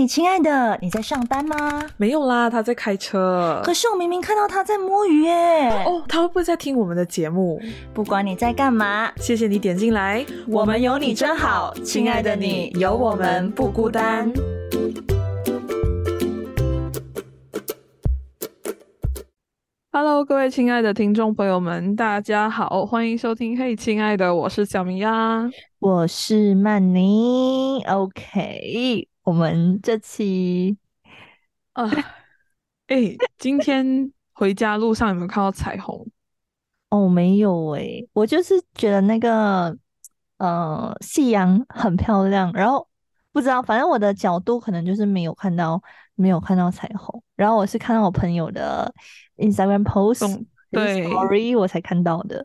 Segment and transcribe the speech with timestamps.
[0.00, 1.84] 嘿，亲爱的，你在上班吗？
[1.98, 3.60] 没有啦，他在开车。
[3.62, 5.68] 可是我明明看到他在摸鱼耶。
[5.84, 7.60] 哦，他会不会在听我们的节目？
[7.92, 10.24] 不管你在干嘛，谢谢你点进来。
[10.48, 14.32] 我们有你真好，亲爱的你有我们不孤单。
[19.92, 23.54] Hello，各位亲爱的听众朋友们，大家好，欢迎收听。
[23.54, 25.46] 嘿，亲爱的，我是小明呀，
[25.78, 27.82] 我是曼妮。
[27.86, 30.76] OK，我们这期
[31.72, 31.88] 啊，
[32.86, 36.06] 哎，今天回家路上有没有看到彩虹？
[36.88, 39.76] 哦，没有哎，我就是觉得那个
[40.38, 42.88] 呃夕阳很漂亮，然后
[43.32, 45.82] 不知道，反正我的角度可能就是没有看到，
[46.14, 47.22] 没有看到彩虹。
[47.36, 48.92] 然后我是看到我朋友的。
[49.40, 52.44] Instagram post 对 story 我才看到的，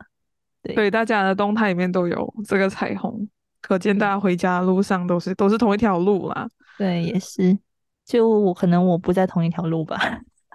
[0.62, 3.28] 对大家的动态里面都有这个彩虹，
[3.60, 6.48] 可见大家回家路上都是都是同一条路啦。
[6.78, 7.58] 对，也是，
[8.04, 9.98] 就我可能我不在同一条路吧。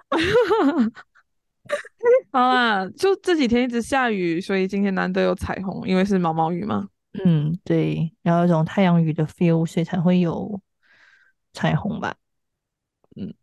[2.31, 6.87] 好啦，就这几天一直下雨，所以今天难得有彩虹，因为是毛毛雨嘛。
[7.25, 10.61] 嗯，对，然后有种太阳雨的 feel，所以才会有
[11.53, 12.15] 彩虹吧。
[13.15, 13.33] 嗯，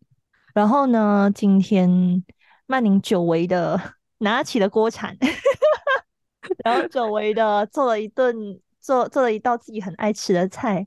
[0.54, 2.24] 然后呢，今天。
[2.70, 3.80] 曼宁久违的
[4.20, 5.16] 拿起了锅铲，
[6.62, 8.36] 然后久违的做了一顿
[8.78, 10.86] 做做了一道自己很爱吃的菜，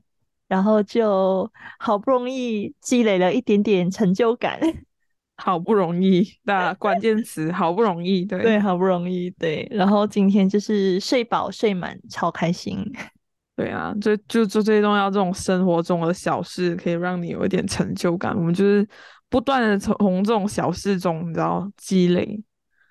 [0.52, 4.60] 然后就好不容易积累了一点点成就感，
[5.38, 9.66] 好不容易那关键词，好不容易，对对，好不容易，对。
[9.70, 12.84] 然后今天就是睡饱睡满，超开心。
[13.56, 18.36] 对啊，就就做这些重要这种生活中的小事，可以让你有一点成就感。
[18.36, 18.86] 我们就是。
[19.32, 22.38] 不断的从这种小事中，你知道积累，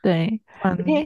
[0.01, 0.41] 对，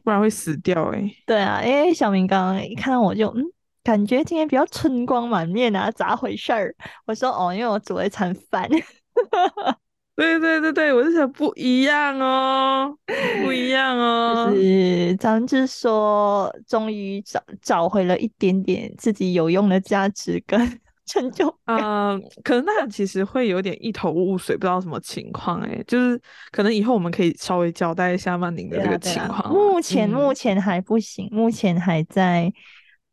[0.02, 1.12] 不然会死掉哎。
[1.26, 3.44] 对啊，因为小明刚刚一看到我就，嗯，
[3.86, 6.76] 感觉今天比较春光满面啊，咋回事儿？
[7.06, 8.68] 我说哦，因为我煮了一餐饭。
[10.18, 12.98] 对对对对，我就想不一样哦，
[13.44, 14.50] 不一样哦。
[14.50, 20.60] 就是张志说，终于找找回了一点点自己有用的价值跟。
[21.06, 29.54] 成就，嗯，可能那其实会有点一头雾水，不知道什么情况，哎，就是可能以后我们可以稍微交代一下曼宁的这个情况。
[29.54, 32.52] 目前目前还不行，目前还在，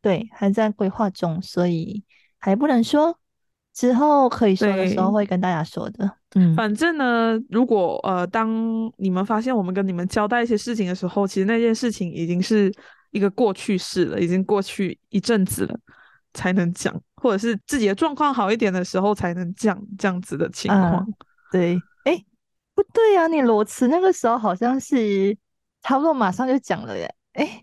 [0.02, 2.04] 对，还在规划中，所以
[2.38, 3.16] 还不能说，
[3.72, 6.18] 之后可以说的时候会跟大家说的。
[6.34, 8.50] 嗯，反正呢，如果呃，当
[8.98, 12.70] 你们发现我们跟你们交代一些事情的时候，其实那件事情已经是
[13.12, 15.78] 一个过去式了，已经过去一阵子了。
[16.34, 21.06] 才能讲，或者是自己的状况好一点的时候才能讲这样子的情况。
[21.50, 22.24] 对，哎，
[22.74, 25.36] 不对呀，你裸辞那个时候好像是
[25.82, 27.14] 差不多马上就讲了耶。
[27.34, 27.62] 哎，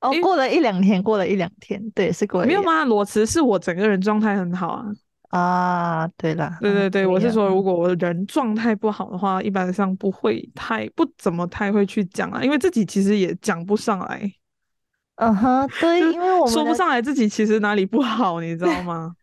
[0.00, 2.46] 哦，过了一两天，过了一两天，对，是过了。
[2.46, 2.84] 没有吗？
[2.84, 4.86] 裸辞是我整个人状态很好啊。
[5.30, 14.32] 啊，对了，对对对，我是说，如果我人状态不好的话，一般上不会太不怎么太会去讲啊，因为自己其实也讲不上来。
[15.16, 19.16] 嗯哼，对，因为我们说不上来自己其实哪里不好，你知道吗？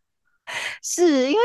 [0.83, 1.39] 是因为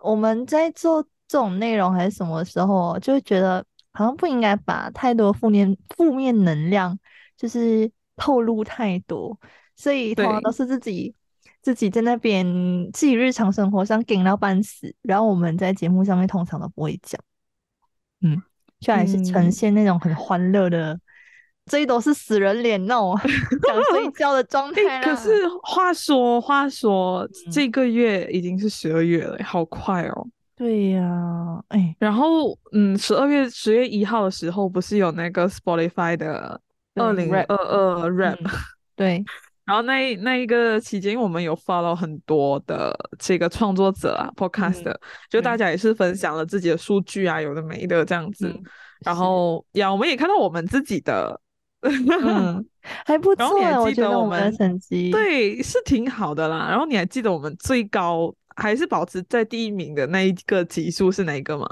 [0.00, 6.98] 我们在做这种内容还是什么时候，就会觉得好像不应该把太多负面负面能量
[7.38, 9.38] 就是透露太多，
[9.76, 11.14] 所以通常都是自己
[11.62, 12.44] 自己在那边
[12.92, 17.18] 自己日常生活上顶到半死，然后我们在节目上面通常都不会讲，
[18.20, 18.42] 嗯，
[18.80, 21.00] 就还是呈现那种很欢乐的。
[21.70, 25.30] 这都是死人脸那种 想睡觉的状态可是
[25.62, 30.26] 话说话说，这个月已经是十二月了，好快哦。
[30.56, 36.58] 对呀，哎，然后嗯，十二月十月一号的时候，不是有那个 Spotify 的
[36.98, 38.38] 二零二二 Rap？
[38.96, 39.24] 对。
[39.64, 44.94] 然后那那一个期间，我们有 follow 很多的这个创作者啊，Podcast，
[45.28, 48.54] 就大家也是分享了自己的数据啊，有的没的这样子。
[49.00, 51.40] 然后呀，我们也看到我们自己的。
[51.82, 52.66] 嗯，
[53.06, 53.46] 还不错。
[53.82, 56.66] 我记得我们的成绩对是挺好的啦。
[56.68, 61.64] 然后你还记得我们最高还是保持在第一名的那一个级数是哪一个吗？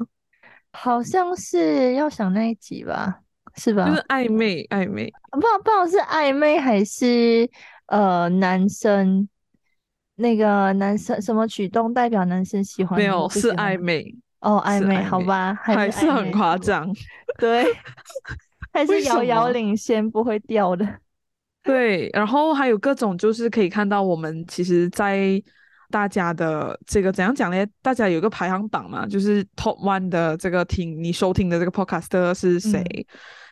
[0.73, 3.19] 好像是要想那一集吧，
[3.57, 3.89] 是吧？
[3.89, 7.49] 就是暧昧暧昧，不不知道是暧昧还是
[7.87, 9.29] 呃男生
[10.17, 12.99] 那个男生什么举动代表男生喜欢？
[12.99, 16.89] 没有是暧昧哦，暧昧好吧，还是很夸张，
[17.39, 17.65] 对。
[18.73, 20.87] 还是遥遥领先，不会掉的。
[21.65, 25.43] 对，然后还有各种，就是可以看到我们其实，在
[25.91, 27.67] 大家的这个怎样讲呢？
[27.81, 33.07] 大家有个排行榜嘛，就是 Top One 的这个听你收听的这个 Podcast 是谁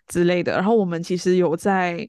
[0.07, 0.53] 之类的。
[0.53, 2.09] 然后我们其实有在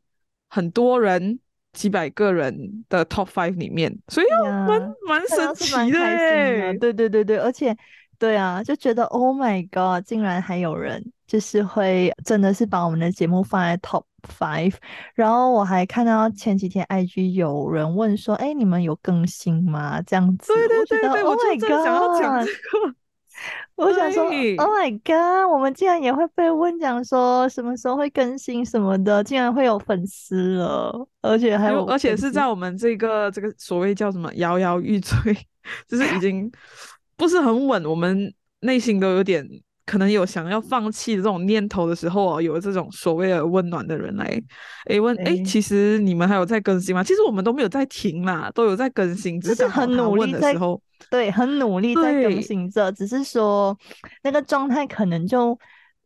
[0.49, 1.39] 很多人
[1.73, 4.27] 几百个人的 Top Five 里面，所以
[4.67, 6.77] 蛮蛮神奇的。
[6.79, 7.75] 对对对对，而且
[8.17, 14.05] 对啊，就觉得 Oh my God，竟然还有人就是会真的是把我们的节目放在 Top
[14.39, 14.75] Five。
[15.15, 22.95] 然后我还看到前几天 IG 有人问说：“哎，你们有更新吗？”这样子，对对我觉得对对，Oh 我就 my 正想要讲这个。
[23.75, 35.13] 我想说对，Oh my God，我们竟然也会被问讲说什么时候会更新什么的，竟然会有粉丝了，而且还有而且是在我们这个这个所谓叫什么摇摇欲坠，
[35.87, 36.49] 就是已经
[37.17, 39.45] 不是很稳，我们内心都有点
[39.95, 44.25] 可能有想要放弃的这种念头的时候哦，有这种所谓的温暖的人来
[44.89, 47.01] 哎问哎，其实你们还有在更新吗？
[47.01, 53.77] 其实我们都没有在停啦，都有在更新，只是很努力在的时候，对，很努力在更新着，只是说
[54.21, 55.57] 那个状态可能就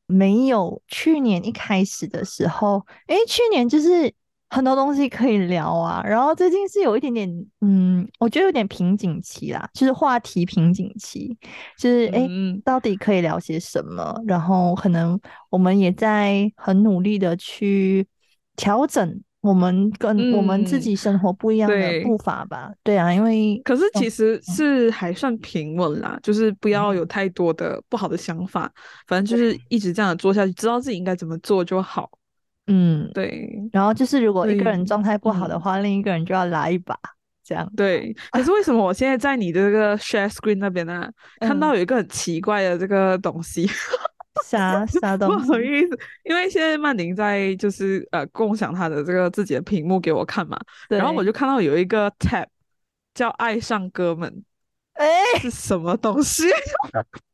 [0.05, 4.13] 没有去年一开始的时候，哎，去年就是
[4.49, 7.29] 很多东西可以聊啊，然后最近是有一点点，
[7.61, 11.37] 嗯，我觉得有点瓶颈期啦，就是话题瓶颈期，
[11.77, 14.19] 就是哎，嗯，到底可以聊些什么？
[14.25, 15.19] 然后可能
[15.49, 18.07] 我们也在很努力的去
[18.55, 22.71] 调整我们跟我们自嗯己生活不一样的步伐吧。
[22.83, 28.69] 对啊，因为可是嗯其实是还算平稳啦，就是不要有太多的不好的想法，
[29.07, 32.09] 反正就是一直这样做下去，知道自己应该怎么做就好。
[32.71, 36.95] 嗯，对然后就是如果一个人状态不好的嗯话，另一个人就要来一把，
[37.43, 37.67] 这样。
[37.75, 43.67] 对，可是为什么我现在在你的这个 share screen 那边呢、看嗯到有一个很奇怪的这个东西？
[44.45, 45.47] 啥啥不东西？
[45.51, 50.57] 好意思，因为现在曼宁在就是呃共享他的这个自己的屏幕给我看嘛，
[50.89, 52.45] 然后我就看到有一个 tab
[53.13, 54.43] 叫“爱上哥们
[54.93, 55.05] 哎，”，
[55.41, 56.43] 是什么东西？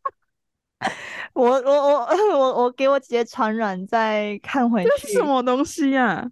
[1.34, 6.30] 我我我 我我给我姐姐传染再看回去这是什么东西呀、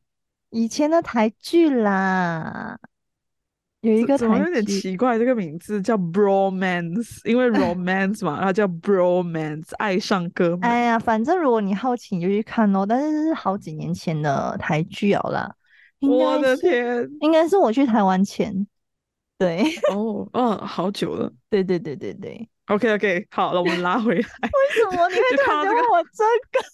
[0.49, 2.77] 以前的台剧啦，
[3.81, 5.17] 有一个台怎么有点，奇怪？
[5.19, 10.61] 这个名字叫 bromance，因为 romance 嘛，它叫 bromance，爱上哥们。
[10.61, 15.53] 哎呀，反正如果你好奇你就去看哦，但是这是好几年前的台剧了啦，
[15.99, 17.09] 应我的天！
[17.19, 18.65] 应该是我去台湾前，
[19.37, 19.63] 对
[19.93, 21.31] 哦，嗯，好久了。
[21.49, 24.23] 对对对对对，OK OK，好了，我们拉回来，为
[24.73, 26.65] 什么你会突然就看到这个间问我这个？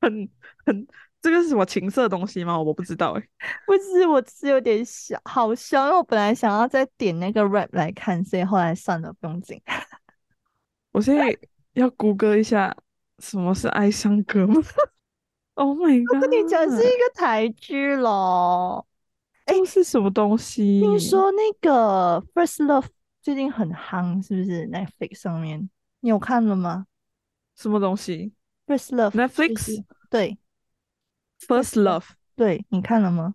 [0.00, 0.28] 很
[0.66, 0.86] 很，
[1.22, 2.60] 这个是什么情色东西吗？
[2.60, 3.22] 我不知道哎。
[3.66, 9.60] 不是，我是有点小好笑，因为我本来想要再点那个 rap 来看，所以后来算了，不用紧。
[10.92, 11.36] 我现在
[11.72, 12.76] 要谷歌一下
[13.18, 14.62] 什么是哀伤歌吗。
[15.54, 16.16] Oh my 我 god！
[16.16, 18.86] 我跟你讲，是一个台剧咯。
[19.46, 20.80] 这是什么东西？
[20.80, 22.86] 听说那个 First Love
[23.24, 26.84] 最近很夯，是不是？Netflix 上面你有看了吗
[27.56, 28.34] 什么东西
[28.66, 30.36] ？First Love？Netflix 是对
[31.40, 32.04] First Love，
[32.36, 33.34] 对，你看了吗？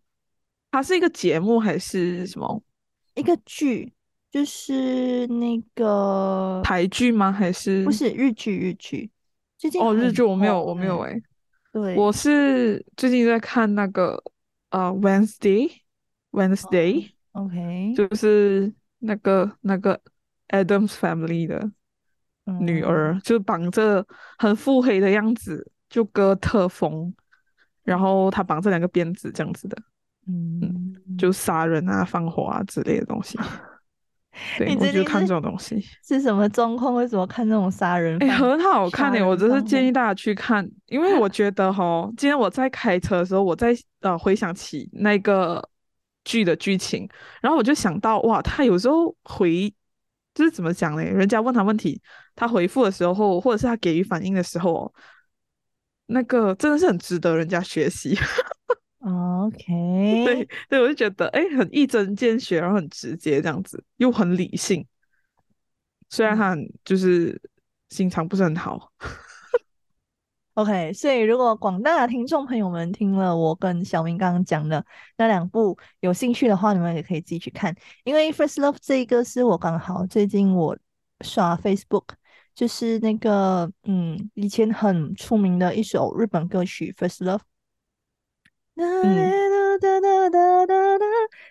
[0.70, 2.62] 它是一个节目还是什么
[3.16, 3.92] 一个剧，
[4.30, 7.32] 就是那个台剧吗？
[7.32, 9.10] 还是不是日剧，日剧
[9.58, 11.22] 最近哦，日很剧我没有，我没有欸哎。
[11.72, 14.24] 对，我是最近在看那个
[14.70, 15.82] 呃 Wednesday
[16.30, 20.00] Wednesday，、OK 就是那个那个
[20.50, 21.72] Adams Family 的
[22.60, 24.06] 女嗯儿，就绑着
[24.38, 27.14] 很腹黑的样子，就哥特风，
[27.84, 29.78] 然后他绑着两个鞭子这样子的，
[30.28, 33.38] 嗯，就杀人啊、放火啊之类的东西。
[34.58, 35.84] 对，你我就看这种东西。
[36.04, 36.94] 是什么状况？
[36.94, 38.38] 为什么看这种杀人哎、犯？
[38.38, 45.68] 很好看诶、杀人我只是建议大家去看，因为我觉得哈，今天我在开车的时候，我在呃回想起那个
[46.30, 47.10] 剧的剧情，
[47.42, 49.74] 然后我就想到哇，他有时候回
[50.36, 51.04] 就是怎么讲呢？
[51.04, 52.00] 人家问他问题，
[52.36, 54.94] 他回复的时候，或者是他给予反应的时候哦，
[56.06, 58.16] 那个真的是很值得人家学习。
[59.02, 59.66] OK，
[60.24, 64.86] 对对，我就觉得哎，很一针见血，然后很直接这样子，又很理性。
[66.12, 67.42] 虽然他很就是
[67.90, 68.92] 心肠不是很好。
[70.60, 74.86] OK，所以如果广大的听众朋友们听了我跟小明刚刚讲的
[75.16, 77.74] 那两部，有兴趣的话，你们也可以自己去看。
[78.04, 80.78] 因为《First Love》这一个是我刚好最近我
[81.22, 82.04] 刷 Facebook，
[82.54, 87.38] 就是那个嗯以前很出名的一首日本歌曲《First Love》。
[88.80, 91.06] 哒哒哒哒哒哒哒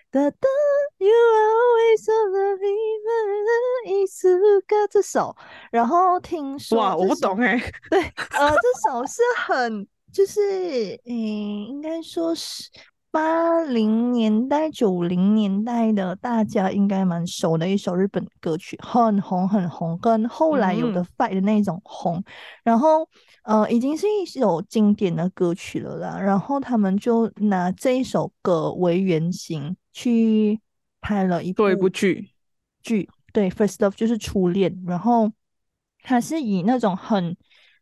[0.09, 0.49] 哒哒
[0.97, 3.85] ，You are always on my mind。
[3.85, 5.35] 一 g o 这首，
[5.69, 7.55] 然后听说哇，我不懂哎，
[7.91, 12.63] 对，呃，这首是很，就是嗯，应该说是。
[13.11, 22.23] 八零年代、九零年代的，大家应该蛮熟的一首日本歌曲，很红很红，跟后来有的嗯 Fight 的那种红，
[22.63, 23.09] 然后，
[23.43, 26.19] 呃，已经是一首经典的歌曲了啦。
[26.19, 30.59] 然后他们就拿这一首歌为原型去
[31.01, 32.29] 拍了一做一部部剧，
[32.83, 35.31] 剧，对，First Love 就是初恋，然后
[36.03, 37.35] 它是以那种很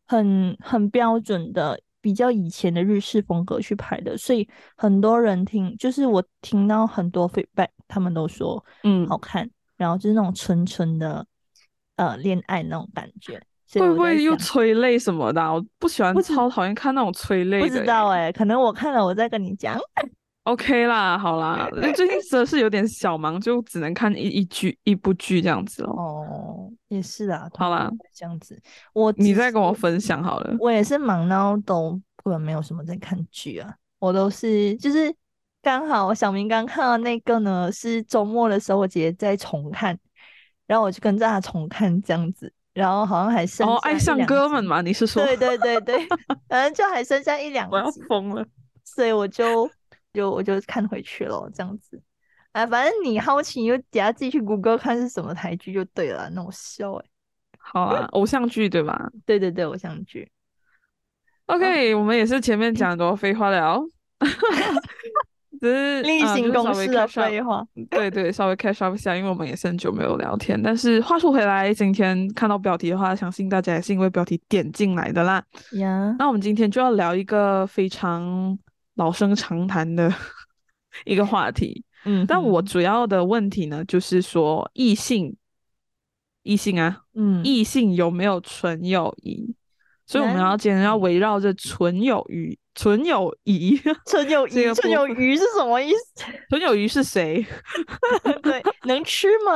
[0.05, 1.81] 很很标准的。
[2.07, 4.47] 比较以前的日式风格去拍的，所以
[4.77, 11.27] 很多人听，就是我听到很多 feedback，他们都说嗯好看，然后就是那种纯纯的
[11.97, 13.41] 呃恋爱那种感觉。
[13.73, 15.41] 会不会又催泪什么的？
[15.53, 17.67] 我不喜欢，超讨厌看那种催泪的。
[17.67, 19.77] 不知道哎，可能我看了，我再跟你讲。
[20.47, 25.89] OK 啦，好啦，最近真的是有点小忙，就只能看一一剧一部剧这样子哦。
[25.89, 28.57] 哦，也是啊，好啦，这样子，
[28.93, 30.55] 我你再跟我分享好了。
[30.59, 31.91] 我也是忙到都
[32.23, 35.13] 根本没有什么在看剧啊，我都是就是
[35.61, 39.99] 刚好小明刚看到那个呢，是周末的时候我姐姐在重看，
[40.65, 45.25] 然后我就跟着她重看这样子，然后好像还剩哦爱上哥们嘛，你是说？
[45.25, 46.07] 对对对对，
[46.47, 48.45] 反正就还剩下一两集，我要疯了，
[48.85, 49.69] 所以我就。
[50.17, 52.01] 就我就看回去了，这样子，
[52.53, 56.27] 哎，反正你好奇，你就等下自己去谷歌看是什么台剧就对了。
[56.31, 57.05] 那我笑哎，
[57.59, 59.11] 好啊，偶像剧对吧？
[59.27, 60.27] 对对对，偶像剧。
[61.45, 63.79] OK，我们也是前面讲很多废话了，
[65.61, 67.63] 只是例行公事的废话。
[67.91, 70.59] 对对，稍微 catch up 一下，因为我们也是很久没有聊天。
[70.59, 75.43] 但是话说回来，今天看到标题的话，相信大家也是因为标题点进来的啦。
[75.73, 78.57] 呀，那我们今天就要聊一个非常。
[78.97, 80.13] 老生常谈的
[81.05, 85.35] 一个话题，嗯，但我主要的问题呢，就是说异性，
[86.43, 89.55] 异性啊，嗯，异性有没有纯友谊？
[90.05, 93.77] 所以我们要今天要围绕着纯友谊，纯友谊，
[94.07, 96.23] 纯友谊，纯友谊是什么意思？
[96.49, 97.45] 纯友谊是谁？
[98.41, 99.51] 对，能吃吗？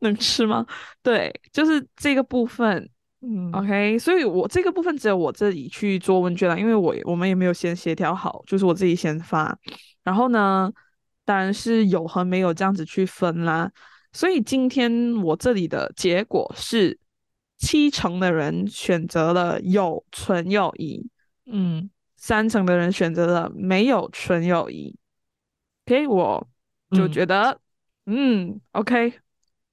[0.00, 0.66] 能吃吗？
[1.02, 2.90] 对，就是这个部分。
[3.20, 9.58] 嗯，OK，所以我这个部分只有我自己去做问卷了，因为我我们也没有先协调好，就是我自己先发，
[10.04, 10.72] 然后呢，
[11.24, 13.70] 当然是有和没有这样子去分啦。
[14.12, 16.96] 所以今天我这里的结果是
[17.58, 21.10] 七成的人选择了有纯友谊，
[21.46, 24.96] 嗯，三成的人选择了没有纯友谊。
[25.86, 26.48] OK，我
[26.92, 27.60] 就觉得，
[28.06, 29.14] 嗯，OK，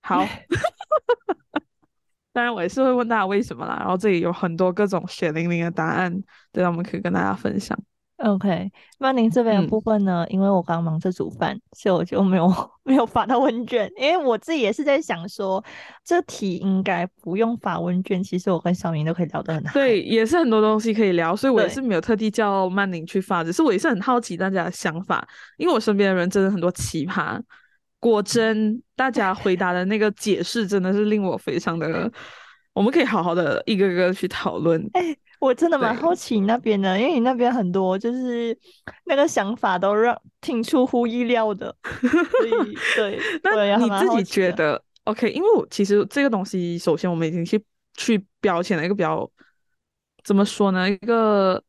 [0.02, 0.26] 好。
[2.36, 3.78] 当然，我也是会问大家为什么啦。
[3.80, 6.14] 然后这里有很多各种血淋淋的答案，
[6.52, 7.80] 对，我们可以跟大家分享。
[8.18, 10.26] OK，那您这边的部分呢？
[10.28, 12.50] 因为我刚忙着煮饭，所以我就没有
[12.84, 13.90] 没有发到问卷。
[13.98, 15.64] 因为我自己也是在想说，
[16.04, 18.22] 这题应该不用发问卷。
[18.22, 19.74] 其实我跟小明都可以聊得很好。
[19.74, 23.46] 对，也是很多东西可以聊，所以我也是没有特地叫曼宁去发。
[23.46, 25.26] 只是我也是很好奇大家的想法，
[25.56, 27.40] 因为我身边的人真的很多奇葩。
[28.00, 32.12] 果真，大家回答的那个解释真的是令我非常的，
[32.74, 34.80] 我们可以好好的一个个去讨论。
[34.94, 38.56] 哎，我真的蛮好奇你那边的，因为你那边很多就是
[39.06, 41.76] 那个想法都让挺出乎意料的。
[42.96, 45.32] 对，那你自己觉得 OK？
[45.32, 47.64] 因为我其实这个东西，首先我们已经去
[47.96, 49.28] 去标签了一个比较
[50.24, 50.88] 怎么说呢？
[50.88, 51.64] 一个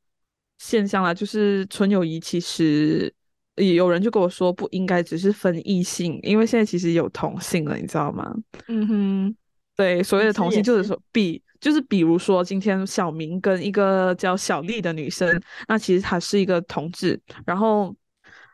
[0.58, 3.14] 现象啦，就是纯友谊其实。
[3.56, 8.30] 有人就跟我说，不应该只是分异性，因为现在其实有同性了，你知道吗？
[8.68, 9.36] 嗯哼，
[9.74, 17.96] 对，所谓的同性就是说，比就是比如说，今天小明跟一个叫小丽的女生，那其实她是一个同志，然后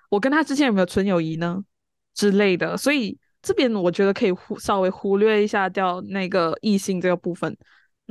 [0.09, 1.61] 我跟她之间有没有纯友谊呢
[2.15, 2.77] 之类的？
[2.77, 7.57] 所以这边我觉得可以忽稍微忽略一下掉那个异性这个部分，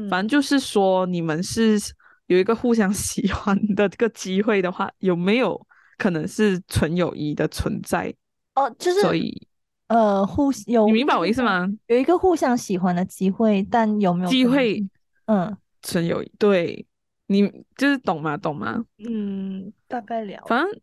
[0.10, 1.80] 反正就是说你们是
[2.28, 5.66] 有一个互相 喜欢的这个机会的话，有没有？
[6.02, 8.12] 可能是纯友谊的存在
[8.56, 9.48] 哦，就是所以
[9.86, 11.70] 呃，互有你明白我意思吗？
[11.86, 14.84] 有一个互相喜欢的机会，但有没有机会？
[15.26, 16.84] 嗯，纯友谊，对
[17.28, 18.36] 你就是懂吗？
[18.36, 18.84] 懂吗？
[19.08, 20.42] 嗯，大概了。
[20.48, 20.82] 反正，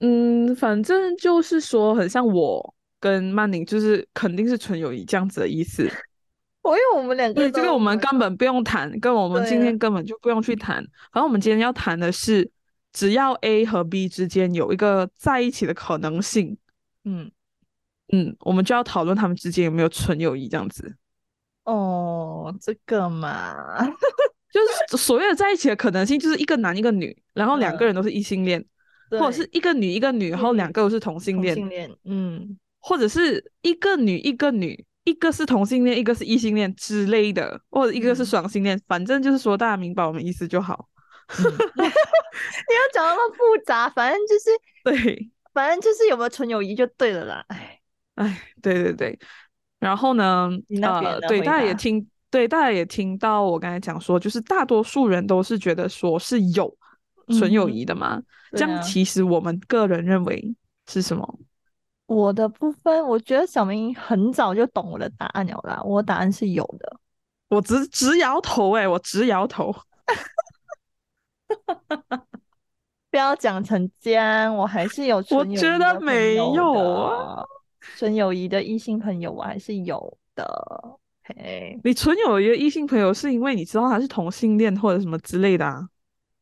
[0.00, 5.90] 嗯，反正就是说，很像我跟曼宁，就是肯定是纯友谊这样子的意思。
[6.60, 10.76] 我因为我们两个，对这个我们根本不用谈，跟我们今天根本就不用去谈。
[11.10, 12.50] 反正我们今天要谈的是。
[12.92, 16.56] 只要 A 和 B 之间有一个在一起的可能性，
[17.04, 17.30] 嗯。
[18.14, 20.94] 嗯，我们就要讨论他们之间有没有纯友谊这样子。
[21.64, 23.86] 哦，这个嘛，
[24.52, 28.62] 就是所谓的在一起的可能性，就是一个男一个女，然后两个人都是异性恋，
[29.12, 40.86] 或者是一个女一个女，然后两个都是同性恋，同性恋，嗯，或者是一个女一个女，一个是同性恋，一个是异性恋之类的，或者一个是双性恋，反正就是说大家明白我们意思就好。
[41.38, 44.50] 你要讲那么复杂，反正就是
[44.84, 47.44] 对，反正就是有没有纯友谊就对了啦。
[47.48, 47.80] 哎
[48.16, 49.18] 哎，对对对。
[49.78, 50.48] 然后呢，
[50.80, 56.72] 呃，对，大家也听，对，大家也听到我刚才讲说，就是大多数人都是觉得说是有
[57.28, 58.22] 纯友谊的嘛。
[58.52, 60.54] 这样其实我们个人认为
[60.86, 61.38] 是什么？
[62.06, 65.82] 我的部分，我觉得小明很早就懂我的答案了啦。
[65.82, 67.00] 我答案是有的。
[67.48, 69.74] 我直直摇头哎、我直摇头。
[73.10, 77.44] 不要讲成这样，我还是有我纯友觉得没友有啊，
[77.96, 80.98] 纯友谊的异性朋友我还是有的。
[81.24, 85.88] 嘿，你纯友谊的异性朋友，是因为你知道他是同性恋或者什么之类的啊？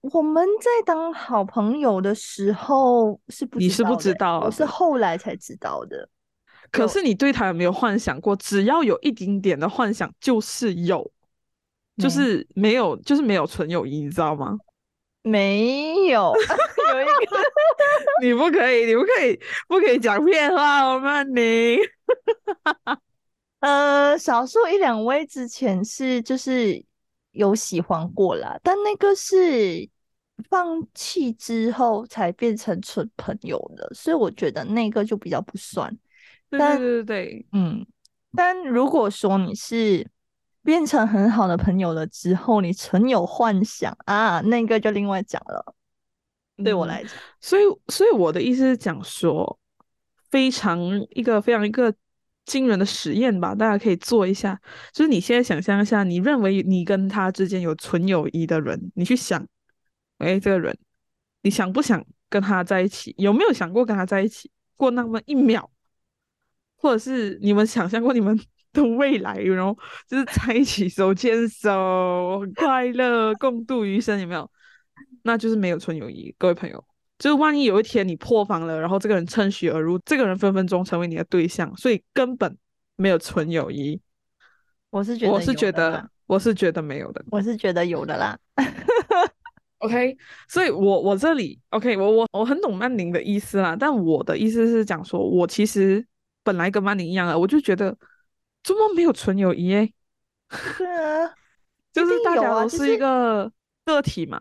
[0.01, 6.09] 我们在当好朋友的时候是不你是不知道的知道我是后来才知道的。
[6.71, 8.35] 可是你对他有没有幻想过？
[8.37, 11.11] 只要有一丁点的幻想，就是有，
[11.97, 14.57] 就是没有，就是没有纯友谊，你知道吗？
[15.23, 16.33] 没有，
[16.93, 17.37] 有一个
[18.23, 21.79] 你不可以，你不可以，不可以讲骗话，我曼宁。
[23.61, 26.83] 呃，少数一两位之前是就是
[27.33, 29.87] 有喜欢过啦，但那个是
[30.49, 35.95] 放弃之后才变成纯朋友的，所以我觉得那个就比较不算。
[36.49, 37.87] 对但对对对嗯，
[38.35, 40.07] 但如果说你是
[40.63, 45.75] 变成很好的朋友了之后，你存有幻想啊，那个就另外讲了。
[46.63, 49.59] 对我嗯来讲，所以，所以我的意思是讲说，
[50.31, 50.79] 非常
[51.11, 51.95] 一个非常一个
[52.45, 54.61] 惊人的实验吧，大家可以做一下。
[54.93, 59.47] 就是你现在想象一下，你认为你跟他之间有纯友谊的人，你去想，
[60.19, 60.77] 哎，这个人，
[61.43, 63.15] 你想不想跟他在一起？
[63.17, 65.71] 有没有想过跟他在一起过那么一秒？
[66.77, 68.39] 或者是你们想象过你们
[68.73, 69.77] 的未来，然后
[70.09, 74.51] 就是在一起手牵手，很快乐，共度余生，有没有？
[75.23, 76.85] 那就是没有纯友谊，各位朋友。
[77.19, 82.57] 就是万一有一天你破防了，然后这个人趁虚而入，这个人分分钟成为你的对象，所以根本
[82.97, 84.01] 没有纯友谊。
[84.89, 87.23] 我是觉得我是觉得，我是觉得没有的。
[87.31, 88.39] 我是觉得有的啦。
[89.79, 90.17] OK，
[90.49, 96.03] 所以我我这里 OK，我我我很懂曼宁的意思啦，但我的意思是讲说，我其实
[96.43, 97.95] 本来跟曼宁一样的，我就觉得
[98.63, 99.93] 怎么没有纯友谊诶，
[100.77, 101.35] 对啊，
[101.93, 103.51] 就是大家都是一个
[103.85, 104.41] 个体嘛，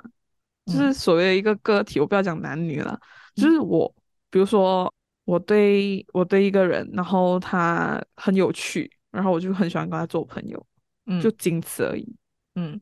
[0.66, 3.00] 就是嗯所谓的一个个体，我不要讲男女了，
[3.36, 3.94] 就是我，
[4.30, 4.94] 比如说
[5.26, 10.66] 我对我对一个人，然后他很有趣，然后我就很喜欢跟他做朋友，
[11.06, 11.22] 嗯。
[11.22, 12.16] 就仅此而已，
[12.56, 12.80] 嗯。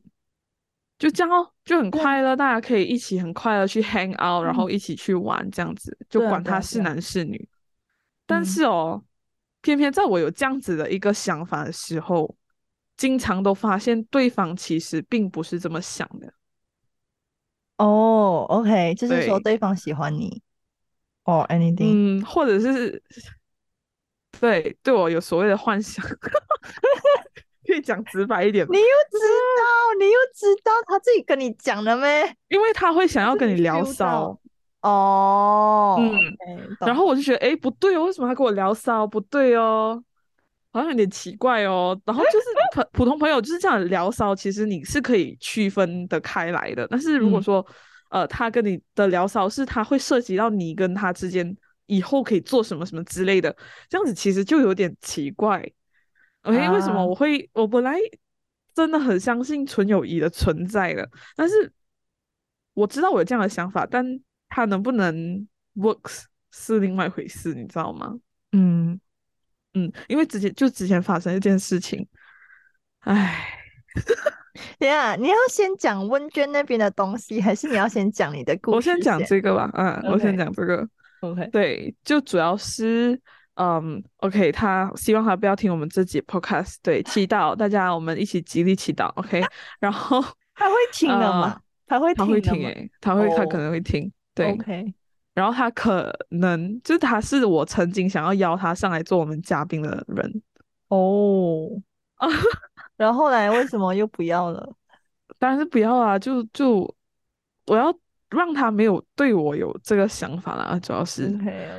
[0.98, 4.72] 就这样哦，就很快乐，大家可以一起很快乐去 hang out，然后嗯。
[4.72, 7.48] 一起去玩，这样子，就管他是男是女。
[8.26, 8.44] 但嗯。
[8.44, 9.04] 是哦，
[9.60, 12.36] 偏偏在我有这样子的一个想法的时候，
[12.96, 16.32] 经常都发现对方其实并不是这么想的。
[17.76, 20.42] 哦，OK，就是说对对方喜欢你
[21.24, 22.20] ，or anything。
[22.20, 23.02] 嗯，或者是
[24.40, 26.04] 对对我有所谓的幻想，
[27.66, 32.36] 可以讲直白一点吗你又知道，你又知道他自己跟你讲了没？
[32.48, 34.40] 因为他会想要跟你聊骚到，
[34.82, 39.06] 哦，嗯然后我就觉得，哎，不对哦，为什么他跟我聊骚？
[39.06, 40.02] 不对哦，
[40.72, 42.00] 好像有点奇怪哦。
[42.04, 46.86] 然后就是普普通朋友就是这样聊骚，其实你是可以区分的开来的。
[46.88, 47.66] 但是如果嗯说，
[48.10, 53.54] 呃，他跟你的聊骚是他会涉及到你跟他之间以后可以做什么什么之类的，
[53.88, 55.68] 这样子其实就有点奇怪。
[56.42, 57.50] OK，、为什么啊我会？
[57.52, 57.98] 我本来
[58.72, 61.70] 真的很相信纯友谊的存在的，但是
[62.74, 64.06] 我知道我有这样的想法，但
[64.48, 68.14] 它能不能 works 是另外一回事，你知道吗？
[68.52, 68.98] 嗯，
[69.74, 72.06] 嗯，因为之前就之前发生一件事情，
[73.00, 73.48] 唉，
[74.78, 78.76] 等下你要先讲问卷那边的东西，还是你要先讲你的故事？
[78.76, 80.88] 我先讲这个吧，嗯，我先讲这个
[81.20, 83.20] ，，OK，对，就主要是。
[83.60, 89.42] 嗯，OK，他希望他不要听我们这集 Podcast，对，祈祷大家我们一起极力祈祷，OK，
[89.80, 90.22] 然后
[90.54, 91.62] 他会听的吗呃？
[91.88, 94.94] 他会他会听他会他可哦能会听，对，？OK，
[95.34, 100.42] 然后他可能就是他是我曾经想要邀他上来做我们嘉宾的人，
[100.88, 101.68] 哦，
[102.96, 104.74] 然后后来为什么又不要了？
[105.38, 106.92] 当然是不要啊，就就
[107.66, 107.94] 我要
[108.30, 111.28] 让他没有对我有这个想法啦，主要是。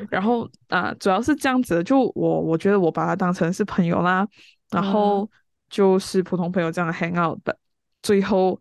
[0.09, 4.25] 然后啊、主要是这样子的，就我我觉得我把他当成是朋友啦，
[4.71, 5.29] 然后
[5.69, 7.57] 就是普通朋友这样 hang out 的，
[8.01, 8.59] 最后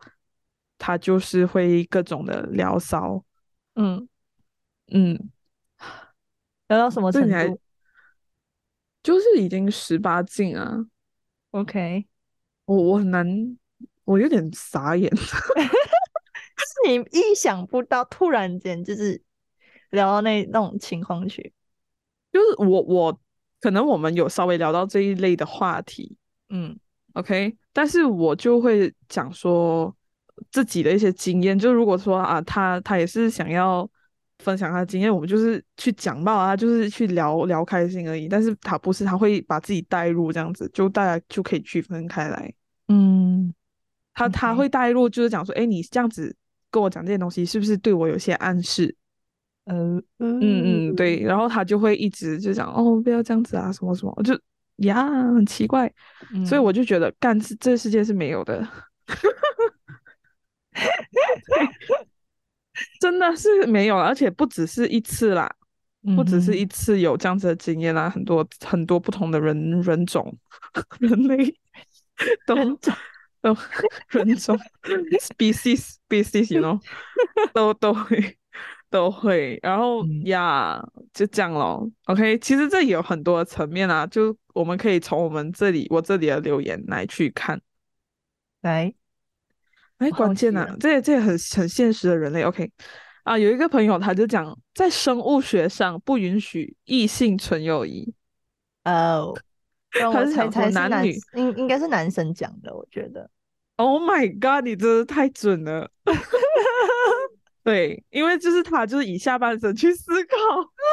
[0.79, 3.23] 他就是会各种的聊骚，
[3.81, 4.09] 嗯，
[4.91, 5.31] 嗯，
[6.67, 7.61] 聊到什么程度
[9.05, 10.85] 就是已经十八禁啊
[11.53, 12.07] ，？OK，
[12.65, 13.57] 我我很难，
[14.03, 15.09] 我有点傻眼。
[15.17, 19.23] 是你意想不到，突然间就是
[19.91, 21.55] 聊到那那种情况去。
[22.33, 23.21] 就是我我
[23.61, 26.17] 可能我们有稍微聊到这一类的话题
[26.49, 26.77] 嗯
[27.15, 29.95] ，OK，但是我就会讲说
[30.51, 33.89] 自己的一些经验，就如果说啊，他他也是想要
[34.39, 42.53] 分享他的经验，我们就是去讲吧啊，就是去聊聊开心而已，但是他不是，他会把自己带入这样子，就大家就可以区分开来。
[42.89, 43.53] 嗯
[44.15, 46.35] 他他会带入，就是讲说，哎，你这样子
[46.71, 48.95] 跟我讲这些东西，是不是对我有些暗示？
[49.65, 50.41] 呃嗯？
[50.91, 54.37] 嗯，对，然后他就会一直就讲，哦，不要这样子啊，什么什么，我就
[54.79, 55.93] 呀，很奇怪，
[56.47, 56.65] 所以嗯。
[56.65, 58.67] 我就觉得，干是这世界是没有的，
[63.01, 65.51] 真的是没有，而且不只是一次啦，
[66.15, 70.37] 不只是嗯一次有这样子的经验啦，很多很多不同的人人种
[71.01, 71.55] 人类
[72.47, 72.55] 都
[73.41, 73.57] 都
[74.09, 74.57] 人种
[75.21, 76.81] species species，you know
[77.53, 78.37] 都都会
[78.91, 80.25] 都会，然后嗯。
[80.27, 80.81] 呀
[81.13, 81.91] 就这样咯。
[82.05, 87.61] OK，其实这也有很多层面啊，就我们可以从我们这里我这里的留言来去看。
[88.61, 88.93] 来，
[89.99, 92.43] 哎，关键啊奇了，这也这也很很现实的人类。
[92.43, 92.71] OK，
[93.25, 98.13] 啊，有一个朋友他就讲，在生物学上不允许异性纯友谊。
[98.85, 99.37] 哦，
[99.91, 100.35] 他是
[100.71, 103.29] 男男女应应该是男生讲的，我觉得。
[103.77, 104.65] Oh my god！
[104.65, 105.89] 你真的太准了。
[107.63, 110.37] 对，因为就是他就是以下半身去思考，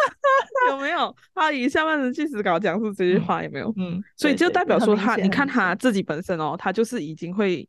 [0.72, 1.15] 有没有？
[1.34, 3.74] 他以下半身去思考讲述这句嗯话有没有？
[3.78, 7.68] 嗯，所以就代表说他，你看他自己本身哦，他就是已经会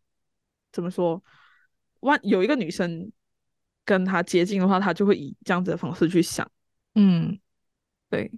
[0.77, 1.23] 怎么说？
[2.01, 3.11] 万有一个女生
[3.83, 6.47] 跟他接近的话，他就会以这样子的方式去想。
[6.95, 7.39] 嗯，
[8.11, 8.31] 对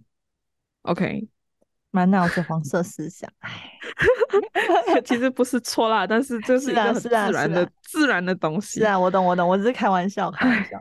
[0.82, 1.28] ，OK，
[1.90, 3.80] 满脑子黄色思想，唉，
[5.04, 8.78] 其实不是错啦，但是这是是一个自然的、自然的东西。
[8.78, 10.78] 是啊，我懂我懂，我只是开玩笑，开玩笑。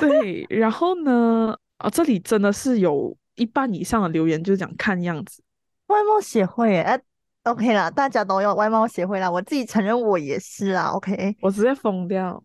[0.00, 5.42] 对，然后呢，啊，这里真的是有一半以上的留言就是讲看样子，
[5.88, 7.00] 外貌协会耶，哎、
[7.44, 11.36] o k 啦，大家都有外貌协会啦，我自己承认我也是啊，OK。
[11.40, 12.42] 我直接疯掉。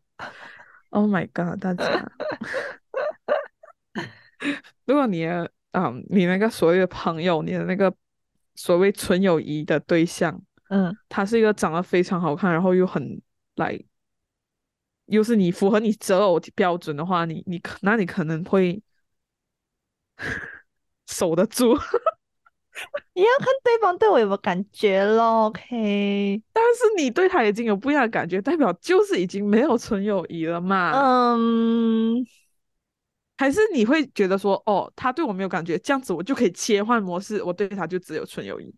[0.91, 1.59] Oh my god！
[1.59, 2.09] 大家，
[4.85, 7.93] 如果你的嗯，你那个所谓的朋友，你的那个
[8.55, 13.21] 所谓纯友谊的对象，嗯，他是一个长得非常好看，然后又很
[13.55, 13.77] 来，
[15.07, 18.81] 又是你符合你择偶标准的话，你你可那你可能会
[21.07, 21.77] 守得住。
[23.13, 26.41] 也要看对方对我有没有感觉咯 OK。
[26.51, 30.91] 但是你对他已经有不一样的感觉，代表就是已经没有纯友谊了嘛？
[30.93, 32.25] 嗯，
[33.37, 38.73] 还是你会觉得说，哦，他对我没有感觉，这样子我就可以切换模式，我对他就只有纯友谊。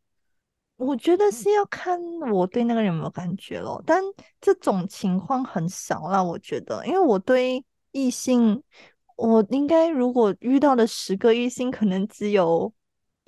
[0.78, 2.00] 我觉得是要看
[2.32, 4.00] 我对那个人有没有感觉咯，但
[4.40, 8.62] 这种情况很少啦，我觉得，因为我对异性，
[9.16, 12.72] 我应该如果遇到的十个异性，可能只有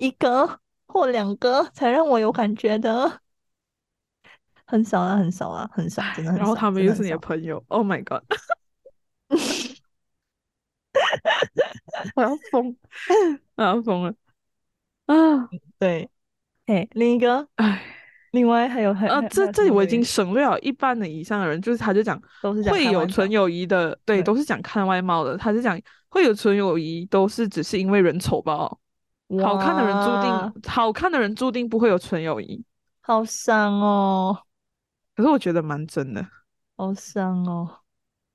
[0.00, 3.20] 一个或两个才让我有感觉的，
[4.64, 6.40] 很少啊，很少啊，很少，真的很少。
[6.44, 8.22] 然后他们又是你的朋友，Oh my god！
[12.16, 12.74] 我要疯，
[13.56, 14.14] 我要疯了
[15.04, 15.50] 啊！
[15.78, 16.08] 对，
[16.66, 17.82] 嘿，另一个，唉，
[18.30, 25.36] 另外还有还呃，还这这里我已经省略了一半的以上的人，就是他就讲都是讲会有纯友谊的，对，对都是讲看外貌的。
[25.36, 28.78] 他是讲会有纯友谊，都是只是因为人丑吧？
[29.42, 32.64] 好看的人注定，好看的人注定不会有纯友谊。
[33.00, 34.36] 好伤哦，
[35.14, 36.26] 可是我觉得蛮真的。
[36.76, 37.76] 好伤哦。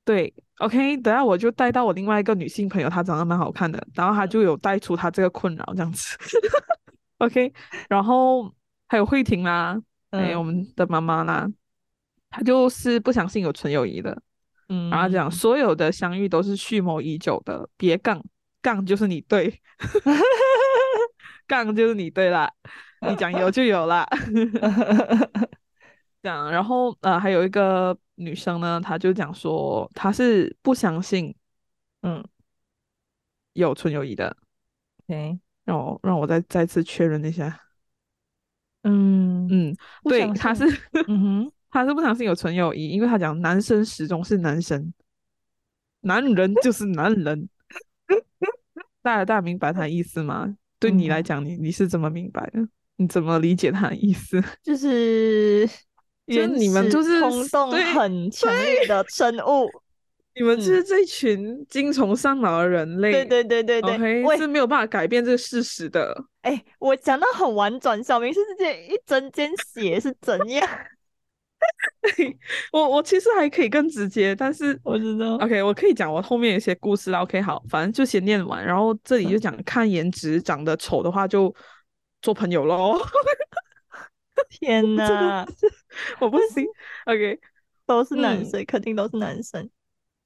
[0.03, 6.15] 对，OK，等下我就带到我另外一个女性朋友，她长得蛮好看的，然后她就有带出她这个困扰这样子。
[7.17, 7.51] OK，
[7.89, 8.53] 然后
[8.87, 9.81] 还有慧婷啦，
[10.11, 11.47] 还有我嗯们的妈妈啦，
[12.29, 14.21] 她就是不相信有纯友谊的，
[14.69, 18.23] 嗯，然后讲所有的相遇都是蓄谋已久的，别杠，
[18.61, 19.59] 杠就是你对，
[21.47, 22.51] 杠就是你对啦，
[23.07, 24.07] 你讲有就有啦。
[26.21, 31.35] 这样，然后呃，还有一个女生呢，她就讲说她是不相信
[32.01, 32.23] 嗯
[33.53, 34.35] 有纯友谊的，，
[35.07, 37.61] OK，让我让我再再次确认一下，
[38.81, 40.65] 嗯嗯，对，她是
[41.07, 44.91] 嗯哼， 她是不相信有纯友谊，因为她讲男生始终是男生，
[46.01, 47.47] 男人就是男人，
[49.03, 50.57] 大家大家明白她的意思吗？
[50.89, 52.59] 对你来嗯讲，你你是怎么明白的？
[52.97, 54.41] 你怎么理解他的意思？
[54.63, 55.69] 就是
[56.25, 59.69] 原你们就是冲动很强烈的生物。
[60.37, 66.13] 你们就是嗯这一群精虫上脑的人类，对对对对对喂是，没有办法改变这个事实的。
[66.41, 70.67] 哎，我讲到很婉转，小明是这一针见血是怎样？
[72.71, 77.21] 我我其实还可以更直接，但是我知道，OK，我可以讲我后面有一些故事啦。
[77.21, 81.53] OK，好，反正就先念完，然后这嗯里就讲看颜值，长得丑的话就
[82.21, 82.97] 做朋友喽。
[84.49, 85.45] 天哪，
[86.19, 86.65] 我不行
[87.05, 87.39] ，OK，
[87.85, 88.45] 都是男嗯。
[88.45, 89.69] 生，肯定都是男生，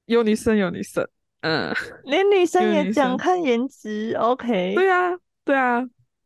[0.06, 1.06] 有女生有女生，
[1.40, 1.72] 嗯，
[2.04, 5.12] 连女生也讲看颜值，OK，对啊，
[5.44, 5.82] 对啊，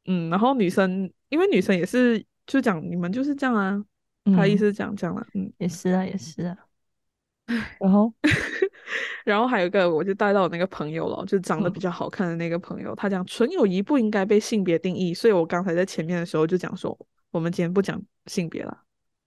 [0.07, 3.87] 嗯，然后女生因为女生也是就讲你们就是这样啊，嗯
[4.24, 5.52] 他意思是讲这样了，嗯。
[5.58, 6.56] 也是啊，也是啊。
[7.78, 8.12] 然后，
[9.24, 16.98] 然后还有一个，我就带到我那个朋友了，就长得嗯比较好看的那个朋友，他讲纯友谊不应该被性别定义，所以我刚才在前面的时候就讲说，
[17.30, 18.78] 我们今天不讲性别了。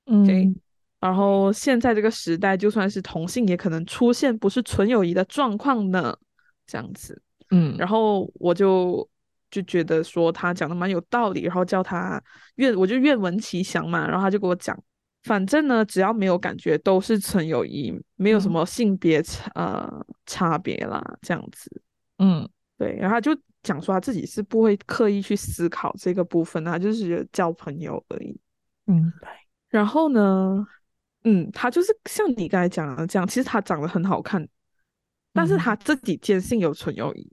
[0.08, 0.56] 嗯
[1.00, 6.18] 然后现在这个时代，就算是同性，也可能出现不是纯友谊的状况呢，
[6.66, 7.22] 这样子。
[7.52, 9.08] 嗯，然后我就
[9.58, 12.22] 就觉得说他讲的蛮有道理，然后叫他
[12.56, 14.78] 愿我就愿闻其详嘛，然后他就给我讲，
[15.24, 21.82] 反正呢，只要没有感觉，都是纯友谊，没有什嗯么性别差呃差别啦，这样子。
[22.20, 28.40] 嗯对，然后他就讲说他自己是不会刻意去思考这个部分的，他就是交朋友而已。
[28.86, 29.44] 明白。
[29.70, 30.64] 然后呢，
[31.24, 34.48] 嗯，他就是像你刚才讲的这样，其实他长得很好看，
[35.34, 37.32] 但是嗯他自己坚信有纯友谊。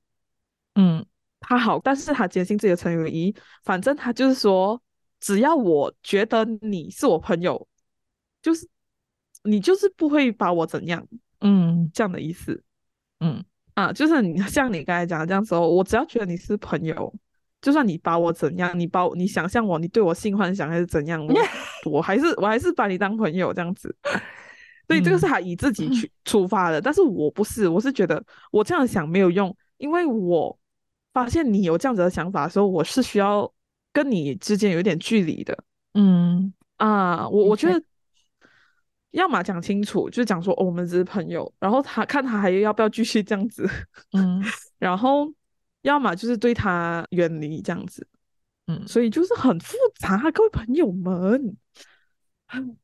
[0.77, 1.05] 嗯
[1.47, 4.81] 他好，但是他坚信自己的纯友谊，反正他就是说，
[5.21, 7.69] 只要我觉得你是我朋友，
[8.43, 8.69] 就是
[9.43, 11.07] 你就是不会把我怎样
[11.41, 11.91] 嗯。
[11.93, 12.63] 这样的意思。
[13.21, 13.45] 嗯。
[13.75, 17.13] 啊，就是你像你刚才讲的这样子哦，我只要觉得你是朋友，
[17.61, 21.35] 就算你把我怎样，你把我你想象我，你对我性幻想还是怎样，我
[21.91, 23.95] 我还是我还是把你当朋友这样子。
[24.87, 30.57] 所以这个是他以自己去出发的，但是我不是，我是觉得我这样想没有用，因为我
[31.15, 33.51] 发现你有这样子的想法的时候，我是需要
[33.93, 35.57] 跟你之间有一点距离的
[35.95, 37.27] 嗯啊。
[37.29, 37.83] 我我觉得，
[39.13, 43.67] 要么讲清楚，就是讲说、哦、我们只是朋友，然后他看他还要不要继续这样子，
[44.13, 44.43] 嗯
[44.79, 45.33] 然后
[45.83, 48.07] 要么就是对他远离这样子，
[48.67, 51.57] 嗯，所以就是很复杂，各位朋友们。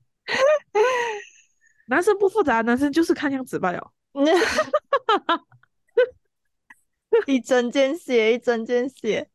[1.86, 3.92] 男生不复杂，男生就是看样子罢了。
[7.27, 9.29] 一针见血，一针见血。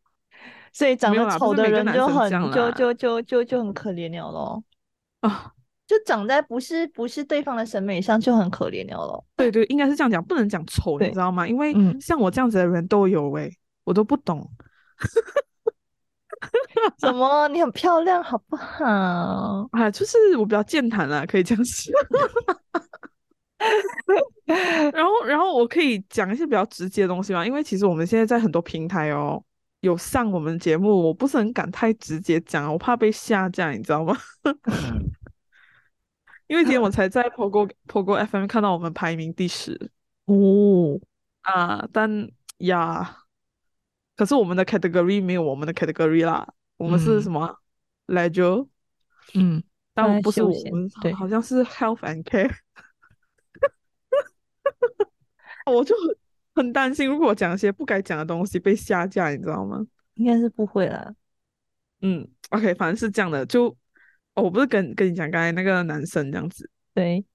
[0.72, 4.64] 所以长得丑的人就很就就就就就很可怜了咯。
[5.22, 5.54] 啊，
[5.88, 9.26] 就长在不是不是对方的审美上就很可怜了咯。
[9.38, 11.48] 对对，应该是这样讲，不能讲丑，你知道吗？
[11.48, 13.50] 因为嗯像我这样子的人都有诶、
[13.86, 14.50] 我都不懂。
[17.00, 17.48] 怎么？
[17.48, 19.70] 你很漂亮，好不好？
[19.72, 21.94] 啊，就是我比较健谈啦，可以这样说。
[24.94, 29.44] 然后，然后我可以讲一些比较直接的东西吗，因为其实我们现在在很多平台哦
[29.82, 34.16] 有上我们节目，我不是很敢太直接讲，我怕被下架，你知道吗？
[36.48, 39.92] 因为今天我才在 Pogo Pogo FM 看到我们排名第十
[40.26, 41.00] 哦，
[41.42, 43.18] 啊，但呀，
[44.16, 47.22] 可是我们的 category 没有我们的 category 啦，我们是嗯。
[47.22, 47.58] 什么
[48.08, 48.68] leisure，
[49.34, 49.64] 嗯，
[49.96, 51.14] 但我们不是我们闲对。
[51.14, 52.52] 好像是 health and care，
[55.66, 56.16] 我就很
[56.56, 59.86] 很担心，如果我讲一些不该讲的东西被下架，你知道吗？
[60.16, 61.14] 应该是不会啦。
[62.02, 63.68] 嗯，OK，反正是这样的，就
[64.36, 67.26] 哦，我不是跟跟你讲刚才那个男生这样子，对，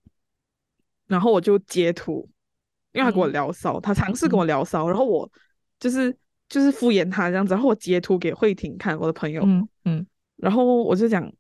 [1.06, 2.28] 然后我就截图，
[2.92, 5.30] 因为他跟我嗯聊骚，他尝试跟嗯我聊骚，然后我
[5.78, 6.16] 就是
[6.48, 11.30] 就是敷衍他这样子，然后我截图给慧婷看，我的朋友，嗯嗯然后我就讲，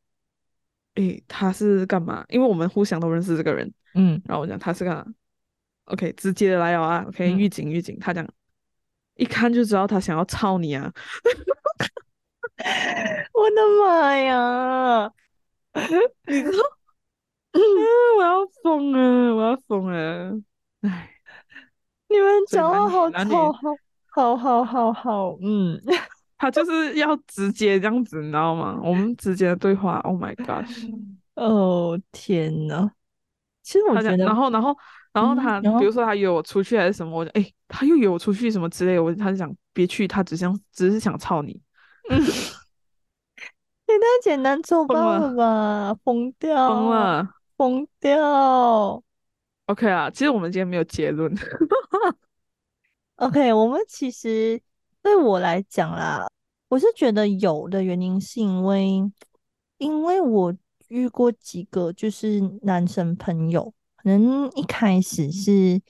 [0.94, 2.24] 诶，他是干嘛？
[2.28, 5.06] 因为我们互相都认识这个人，嗯然后我讲他是干嘛
[5.92, 8.26] ？OK，直接的来了啊，OK，嗯预警预警，他讲
[9.16, 10.90] 一看就知道他想要操你啊，
[13.34, 15.12] 我的妈呀！
[16.26, 16.62] 你知道？
[17.52, 17.54] 啊，
[18.18, 20.38] 我要疯了，我要疯了，
[20.82, 21.10] 哎。
[22.08, 25.80] 你们讲话好吵，好好好好好，嗯，
[26.36, 28.78] 他就是要直接这样子，你知道吗？
[28.82, 30.90] 我们之间的对话，Oh my gosh！
[31.34, 32.90] 哦天呐，
[33.62, 34.76] 其实我讲，觉得，然后，然后，
[35.12, 41.60] 然后嗯他，比如说他约我出去还是什么，我就哎，他又约我出去什么之类的，我他就讲别去，他只想只是想操你，
[42.10, 42.18] 嗯，
[43.88, 45.36] 也太简单粗疯暴了了
[45.94, 47.28] 吧，疯掉，疯，了。
[47.56, 49.02] 疯掉。
[49.66, 51.32] OK 啊，其实我们今天没有结论，
[53.16, 54.60] OK，我们其实
[55.02, 56.26] 对我来讲啦，
[56.68, 59.02] 我是觉得有的原因是因为，
[59.78, 60.56] 因为我
[60.88, 65.80] 遇过几个就是男生朋友，可能一开始是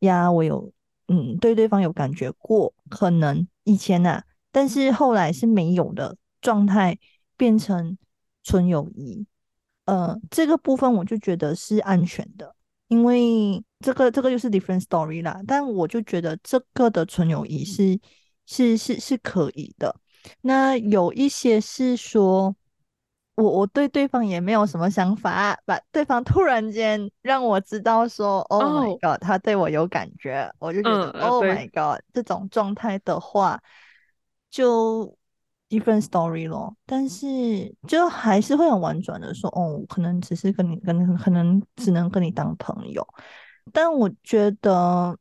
[0.00, 0.72] 呀，我有
[1.08, 6.98] 嗯对对方有感觉过，可能以前呐、但是后来是没有的状态，
[7.36, 7.96] 变成
[8.42, 9.26] 纯友谊。
[9.86, 12.54] 呃，这个部分我就觉得是安全的。
[12.88, 17.98] 因为这个这个就是 different story 啦，但我就觉得这个的纯友谊是
[18.46, 19.94] 是是是可以的。
[20.40, 22.54] 那有一些是说，
[23.36, 33.58] 我我对对方也没有什么想法，把对方突然间让我知道说，Oh my 哦 god，他对我有感觉，我就觉得 Oh my god，这种状态的话，
[34.50, 35.16] 就
[35.70, 36.76] different story 咯。
[36.84, 43.06] 但是就还是会很婉转的说，哦，可能只是跟你跟可能只能跟你当朋友。
[43.72, 45.16] 但我觉得，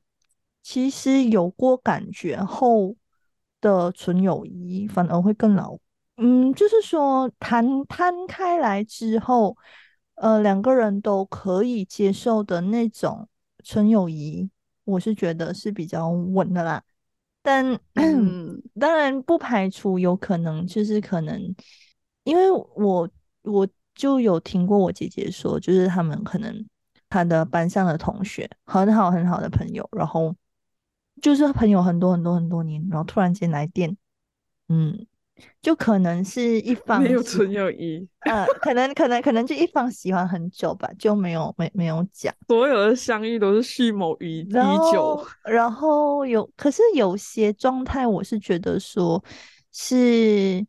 [0.62, 2.96] 其实有过感觉后
[3.62, 5.78] 的纯友谊反而会更牢。
[6.20, 9.56] 嗯，就是说谈摊开来之后，
[10.16, 13.28] 呃，两个人都可以接受的那种
[13.64, 14.50] 纯友谊，
[14.84, 16.84] 我是觉得是比较稳的啦。
[17.42, 17.80] 但
[18.80, 21.56] 当然不排除有可能，就是可能，
[22.24, 23.10] 因为我
[23.44, 26.66] 我就有听过我姐姐说，就是他们可能。
[27.12, 30.36] 他的班上的同学很好很好的朋友，然后
[31.20, 33.98] 就是朋友很多很多很多年，然后突然间来电，
[34.68, 35.08] 嗯，
[35.62, 44.52] 就可能是一 方没有纯友谊，呃，可能可能可能就一方喜欢很久吧，就没有没没有讲，所有的相遇都是蓄谋已已
[44.92, 49.24] 久，然后有，可是有些状态，我是觉得说，
[49.72, 50.66] 是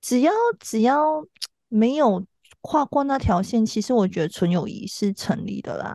[0.00, 1.24] 只要只要
[1.68, 2.24] 没有。
[2.66, 5.94] 跨过那条线，其实我觉得纯友谊是成立的啦。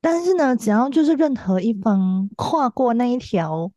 [0.00, 3.68] 但是呢，只要就是任何一方跨过那一条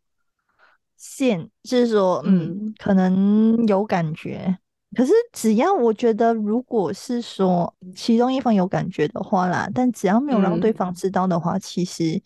[0.99, 4.55] 线，就是说，嗯，可能有感觉。
[4.95, 12.21] 可是只要我觉得，如果是说其中一方有感觉的话啦，但只要没有让对方知道的话，其实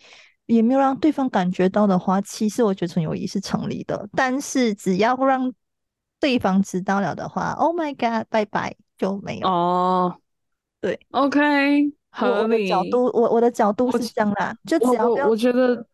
[0.48, 4.10] 也没有让对方感觉到的话，其实我觉得纯友谊是成立的。
[4.14, 5.54] 但是只要让
[6.20, 8.76] 对方知道了的话，Oh my God，拜拜。
[8.96, 10.16] 就没有哦，
[10.80, 12.70] 对，OK，合理。
[12.70, 15.86] 角度，我我的角度是这样啦，就只要我觉得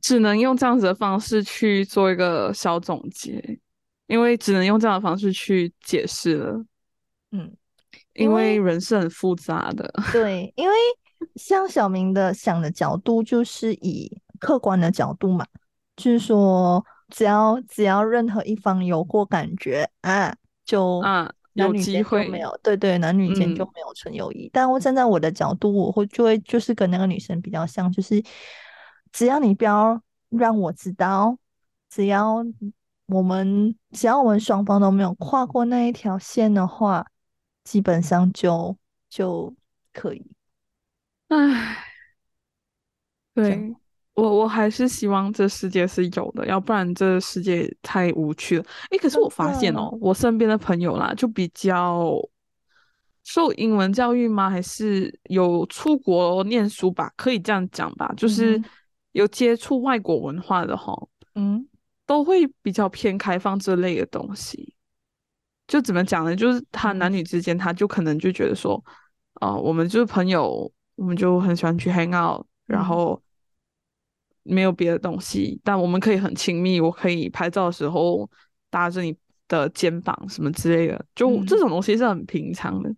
[0.00, 3.58] 只能用这样子的方式去做一个小总结，
[4.06, 6.64] 因为只能用这样的方式去解释了。
[7.30, 7.52] 嗯，
[8.14, 9.92] 因为人是很复杂的。
[10.12, 10.74] 对，因为
[11.36, 15.46] 像小明的想的角度，就是以客观的角度嘛，
[15.96, 21.32] 就是说，只要只要任何一方有过感觉啊，就啊。
[21.58, 24.46] 男女间就没有，对对，男女间就没有纯友谊。
[24.52, 28.22] 但我站在我的角度，我会就会就是跟那个女生比较像，就是
[29.16, 29.98] 只要你不要
[30.28, 31.38] 让我知道，
[31.88, 32.44] 只要
[33.06, 37.06] 我们只要我们双方都没有跨过那一条线的话，
[37.64, 38.76] 基本上就
[39.08, 39.56] 就
[39.94, 40.30] 可以。
[41.28, 41.78] 唉，
[43.32, 43.74] 对。
[44.12, 48.64] 我我还是希望这世界是有的，要不然这世界太无趣了。
[48.90, 52.14] 诶，可是我发现哦，我身边的朋友啦，就比较
[53.24, 54.48] 受英文教育吗？
[54.50, 57.12] 还是有出国念书吧？
[57.16, 58.10] 可以这样讲吧？
[58.16, 58.58] 就是
[59.16, 60.94] 有接触外国文化的哈，
[61.34, 61.66] 嗯，
[62.04, 64.74] 都会比较偏开放这类的东西。
[65.66, 66.36] 就怎么讲呢？
[66.36, 68.82] 就是他男女之间，他就可能就觉得说，
[69.40, 73.20] 哦，我们就是朋友，我们就很喜欢去 hang out，然后。
[74.48, 76.80] 没有别的东西，但我们可以很亲密。
[76.80, 78.30] 我可以拍照的时候
[78.70, 79.12] 搭着你
[79.48, 82.94] 的肩膀什么之类的，就这种东西是很平常的。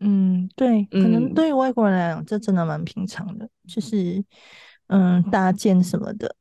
[0.00, 4.24] 嗯，对，可能对于外国人来讲，这真的蛮平常的，就是
[4.88, 6.34] 嗯搭建什么的。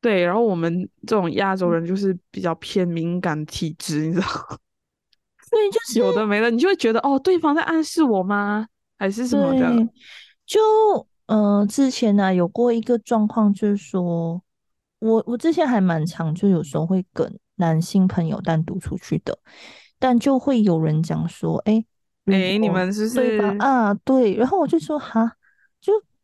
[0.00, 4.58] 对，然后我们这种亚洲人就是比较偏敏感体质，你知道吗？
[5.50, 8.66] 对，就是有的没的，你就会觉得哦，对方在暗示我吗？
[8.98, 9.88] 还是什么的？
[10.46, 10.60] 就。
[11.26, 14.42] 嗯，之前呢有过一个状况，就是说
[14.98, 19.38] 我我之前还蛮常，就有时候会跟男性朋友单独出去的，
[19.98, 21.82] 但就会有人讲说，哎
[22.26, 25.32] 哎，你们是对吧啊，对，然后我就说哈，就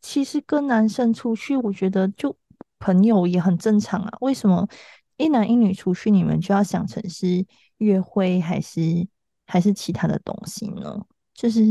[0.00, 2.36] 其实跟男生出去，我觉得就
[2.78, 4.68] 朋友也很正常啊，为什么
[5.16, 7.44] 一男一女出去，你们就要想成是
[7.78, 9.06] 约会还是
[9.46, 11.00] 还是其他的东西呢？
[11.34, 11.62] 就是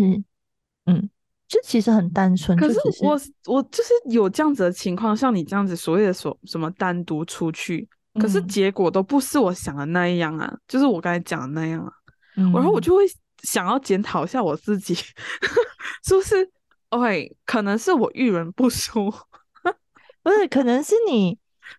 [0.85, 1.09] 嗯。
[1.49, 7.89] 就其实很单纯，可是我我就是有这样子的情况，像你这样子所谓的所什么单独出去，
[8.21, 11.91] 可是结果都不是我想的那样啊，就是我刚才讲的那样啊，
[12.35, 13.01] 然后我就会
[13.41, 14.93] 想要检讨一下我自己，
[16.05, 16.47] 是不是
[16.89, 19.11] ？OK，可能是我遇人不淑，
[20.23, 21.37] 不是，可能是你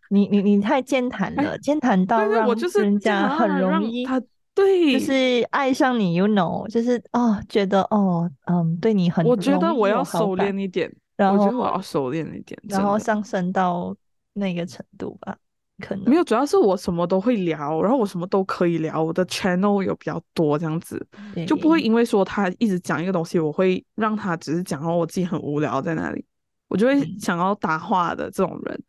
[0.09, 4.21] 你你你太健谈了，健谈到让人家很容易他。
[4.52, 13.96] 对，就是爱上你，you know，就是哦，觉得哦，嗯，对你很，我觉得我要收敛一点，然后我觉得我要收敛一点，然后上升到
[14.33, 15.37] 那个程度吧，
[15.81, 16.04] 可能。
[16.04, 21.04] 没有，主要是我什么都会聊，然后我什么都可以聊，我的 channel 有比较多，这样子。
[21.46, 26.24] 就不会因为说他一直讲一个东西，我会让他只是讲，然后我自己很无聊在那里，
[26.68, 28.83] 我就会想要搭话的这种人，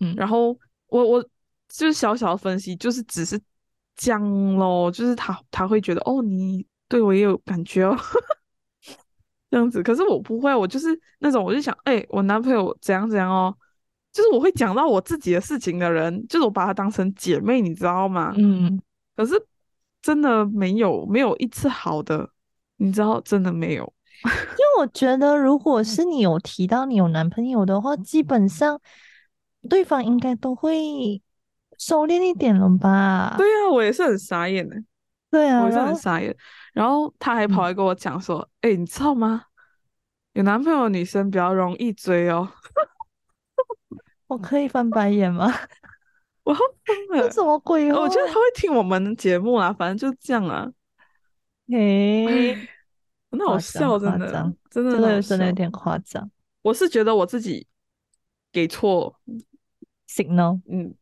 [0.00, 0.56] 嗯，然后
[0.88, 1.22] 我我
[1.68, 3.38] 就是小小的分析，就是只是。
[3.98, 4.22] 讲
[4.56, 7.96] 咯，就是他他会觉得哦，你对我也有感觉哦，
[9.50, 9.82] 这样子。
[9.82, 10.88] 可是我不会，我就是
[11.18, 13.56] 那种，我就想，哎，我男朋友怎样怎样哦，
[14.16, 18.32] 就是我会讲到我自己的事情的人，就是我把他当成姐妹，你知道吗？
[18.34, 18.80] 嗯。
[19.14, 19.34] 可是
[20.00, 22.30] 真的没有没有一次好的，
[22.76, 23.92] 你知道，真的没有。
[24.24, 28.80] 因为我觉得，如果是你有提到你有男朋友的话，基本上
[29.68, 31.20] 对方应该都会
[31.76, 33.34] 收敛一点了吧？
[33.36, 34.74] 对啊，我也是很傻眼的。
[35.30, 36.34] 对啊，我也是很傻眼。
[36.72, 39.42] 然后他还跑嗯来跟我讲说：“哎、你知道吗？
[40.32, 42.48] 有男朋友的女生比较容易追哦。
[44.26, 45.52] 我可以翻白眼吗？”
[46.44, 47.34] 我要疯了这。
[47.34, 48.00] 什么鬼话？
[48.00, 50.70] 我觉得他会听我们的节目啦，反正就这样啊。
[51.72, 52.56] 诶，
[53.30, 56.30] 那好笑，真的真的，真的有点夸张。
[56.62, 57.66] 我是觉得我自己
[58.52, 59.18] 给错
[60.08, 60.94] ，signal 嗯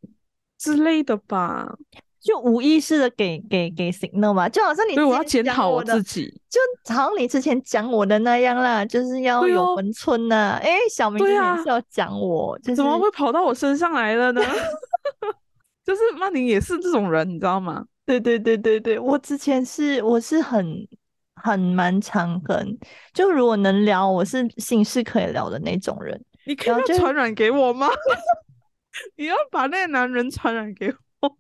[0.56, 1.76] 之类的吧。
[2.24, 6.32] 就无意识的给给给 signal 嘛，就好像你所以我要检讨我自己。
[6.48, 6.58] 就
[6.94, 14.40] 好像你之前讲我的那样啦，就是要有 分寸呐、诶，小明之对啊前是要讲我，就是怎么会跑到我身上来了呢？
[15.84, 17.84] 就是曼宁也是这种人，你知道吗？
[18.06, 20.66] 对对对对对，我之前是我是很
[21.36, 22.78] 很蛮常跟，
[23.12, 26.18] 就如果能聊，我是心事可以聊的那种人。
[26.46, 27.88] 你可以传染给我吗？
[29.16, 30.88] 你要把那个男人传染给
[31.20, 31.36] 我，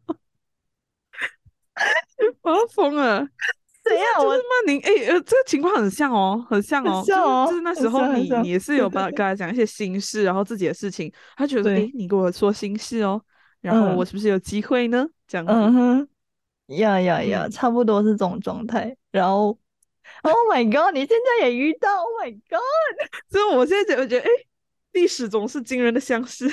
[2.42, 3.26] 我要疯了。
[3.84, 4.04] 怎样？
[4.14, 13.22] 就是我曼宁，哎、呃，这个情况很像哦，很像哦，像哦就是就是那时候你你也是有把 跟他讲一些心事，然后自己的事情，他觉得哎、你跟我说心事哦，
[13.60, 15.06] 然后嗯我是不是有机会呢？
[15.28, 16.08] 这样子，嗯哼，
[16.68, 18.96] 呀呀呀，嗯差不多是这种状态。
[19.10, 19.58] 然后
[20.22, 24.30] ，Oh my god，你现在也遇到？Oh my god，所以我现在觉得，觉得哎，
[24.92, 26.50] 历史总是惊人的相似。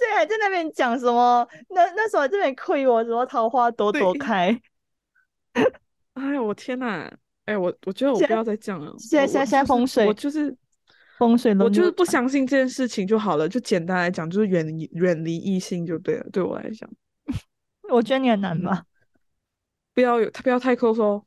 [0.00, 1.46] 现在还在那边讲什么？
[1.68, 4.60] 那那时候还在那边亏我什么桃花朵朵对开。
[6.14, 7.10] 哎呦，我天呐！
[7.44, 8.94] 哎，我我觉得我不要再讲了。
[8.98, 10.56] 现在现在现在风水我就是
[11.18, 13.48] 风水我轮流转就是不相信这件事情就好了。
[13.48, 16.26] 就简单来讲，就是远离远离异性就对了。
[16.32, 16.88] 对我来讲，
[17.92, 18.84] 我觉得你很难吧，
[19.94, 21.24] 不要有他不要太 close 哦。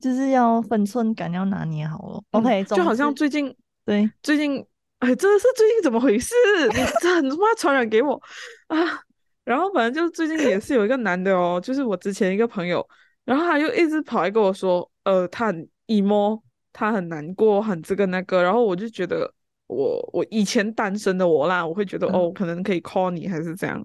[0.00, 2.22] 就是要分寸感要拿捏好了。
[2.32, 3.54] 嗯 OK，就好像最近
[3.84, 4.66] 对，最近，
[5.02, 6.32] 哎，真的是最近怎么回事？
[6.68, 8.14] 你这很他妈传染给我
[8.68, 8.78] 啊！
[9.42, 12.88] 然后反正就最近也是有一个男的哦，就是我之前一个朋友，
[13.24, 16.40] 然后他就一直跑来跟我说，呃，他很 emo，
[16.72, 19.28] 他很难过，很这个那个，然后我就觉得
[19.66, 23.84] 我我以前单身的我啦，我会觉得、嗯哦，可能可以 call 你还是这样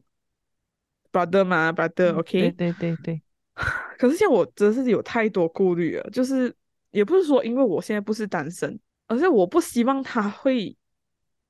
[1.11, 3.21] ，brother 嘛，brother，OK，、嗯对对对对，
[3.97, 6.55] 可是现在我真的是有太多顾虑了，就是
[6.91, 10.77] 也不是说因为我现在不是单身，而是我不希望他会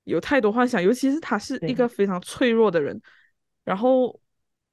[0.07, 2.99] 有太多幻想，尤其是他是一个非常脆弱的人。
[3.63, 4.17] 然后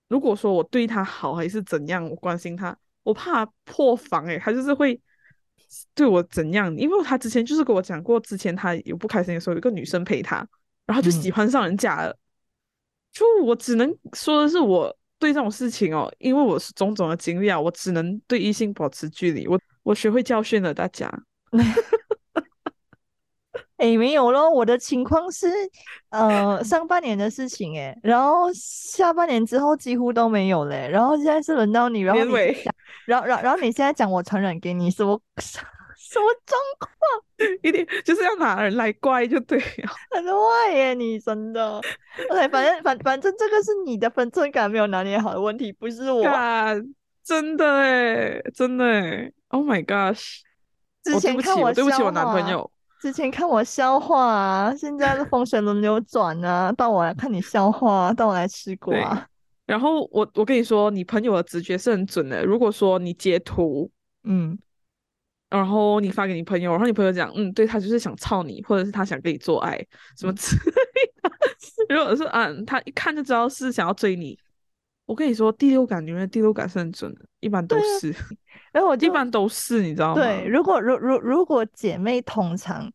[0.09, 4.99] 如果说我对他好还是怎样，我关心他，我怕破防诶、他就是会
[5.95, 6.75] 对我怎样？
[6.77, 10.47] 因为他之前就是跟我讲过，之前他有不开心的时候，有个女生陪他，
[10.87, 12.17] 然后就喜嗯欢上人家了。
[13.13, 19.49] 就我只能说的是，我对这种事情哦，因为我是种种的经历啊，我只能对异性保持距离。
[19.49, 21.11] 我我学会教训了大家。
[23.79, 25.49] 诶，没有咯，我的情况是，
[26.11, 32.75] 呃，上半年的事情诶，然后下半年之后几乎都没有嘞，然后现在是轮到你，然后你讲，
[33.07, 36.91] 然后然后然后你现在讲我传染给你，什么 什么状况？
[37.63, 39.91] 一定就是要拿人来怪就对了。
[40.13, 41.81] 很坏耶，你真的。
[42.31, 46.23] OK，反正反反正这个是你的分寸感没有拿捏好的问题，不是我。
[46.23, 46.81] 干，
[47.25, 50.43] 真的诶，真的诶 Oh my gosh！
[51.03, 52.71] 之前看笑我对不起我男朋友。
[53.05, 59.29] 之前看我笑话啊，现在是风水轮流转啊，到我来看你笑话啊，到我来吃 对瓜。
[59.67, 62.43] 然后我我跟你说，你朋友的直觉是很准的。
[62.43, 63.91] 如果说你截图，
[64.23, 64.59] 嗯，
[65.51, 69.77] 然后你发给你朋友，然后你朋友讲，嗯，对他就是想操你，或者是他想跟你做爱，
[70.17, 70.73] 什么嗯之类
[71.23, 71.31] 的。
[71.95, 74.39] 如果是啊，他一看就知道是想要追你。
[75.05, 78.11] 我跟你说，第六感女人的第六感是很准的，一般都是，
[78.73, 80.23] 然后我一般都是，你知道吗？
[80.23, 82.91] 对，如果如如如果姐妹同场，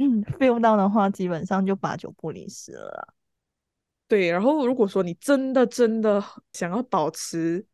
[0.00, 3.14] 嗯，feel 到的话，基本上就八九不离十了。
[4.06, 6.22] 对，然后如果说你真的真的
[6.52, 7.64] 想要保持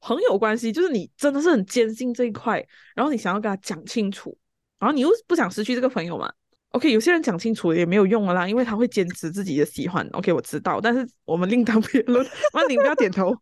[0.00, 2.64] 朋友关系，就是你真的是很坚信这一块，
[2.94, 4.36] 然后你想要跟他讲清楚，
[4.78, 6.30] 然后你又不想失去这个朋友嘛
[6.72, 10.06] ？OK，有些人讲清楚也没有用了啦，因为他会坚持自己的喜欢。
[10.12, 12.26] OK，我知道，但是我们另当别论。
[12.52, 13.34] 妈，你不要点头。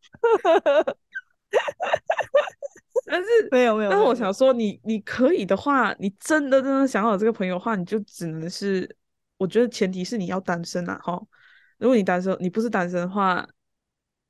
[3.06, 8.96] 但是没有没有，但是我想说你，你可以的话，你真的真的想要有这个朋友的话，你就只能是，
[9.36, 11.20] 我觉得前提是你要单身啊，哈。
[11.78, 13.46] 如果你单身，你不是单身的话，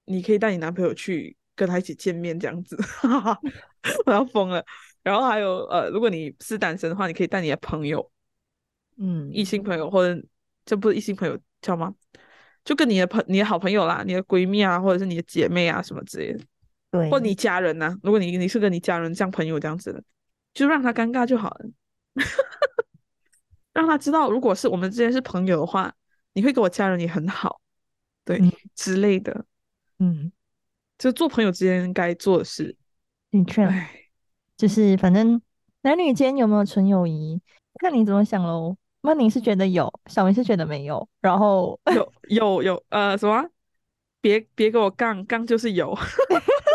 [0.04, 2.76] 你可以带你男朋友去跟他一起见面，这样子，
[4.04, 4.64] 我要疯了。
[5.02, 8.10] 然后还有呃，如果你是单身的话，你可以带你的朋友，
[8.98, 10.20] 嗯，异性朋友或者
[10.64, 11.94] 这不是异性朋友叫吗？
[12.64, 16.44] 就跟你的朋你的好朋友啦，你的闺蜜啊，或者是你的姐妹啊什么之类的。
[16.96, 20.02] 对，或你家人呢、如果你你是跟你家人像朋友这样子的，
[20.54, 21.66] 就让他尴尬就好了，
[23.74, 25.94] 让他知道，如果是我们之间是朋友的话，
[26.32, 27.60] 你会跟我家人也很好，
[28.24, 29.44] 对、嗯之类的，
[29.98, 30.32] 嗯，
[30.96, 32.76] 就做朋友之间该做的事。
[33.30, 33.68] 的确，
[34.56, 35.40] 就是反正
[35.82, 37.40] 男女间有没有纯友谊，
[37.80, 38.76] 看你怎么想喽。
[39.02, 43.48] 曼宁是觉得有，小明是觉得没有，然后有有有呃什么？
[44.20, 45.94] 别别给我杠杠就是有，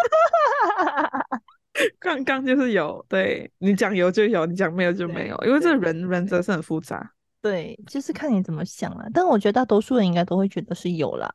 [1.99, 7.13] 杠杠就是有，对你讲有就有，你讲没有就没有，因为这人人真是很复杂。
[7.41, 9.05] 对，就是看你怎么想了。
[9.13, 11.33] 但我觉得大多数人应该都会觉得是有啦，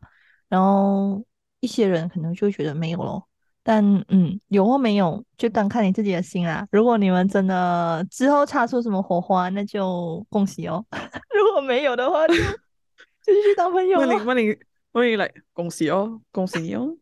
[0.48, 1.24] 然后
[1.60, 3.26] 一些人可能就会觉得没有咯。
[3.62, 6.64] 但嗯，有或没有，就当看你自己的心啦。
[6.70, 10.84] 如果你们真的之后擦出什么火花，那就恭喜哦。
[11.34, 12.40] 如果没有的话就，就
[13.26, 14.06] 继续当朋友咯。
[14.06, 14.56] 问你问你
[14.92, 16.96] 问你来，恭喜哦，恭喜你哦，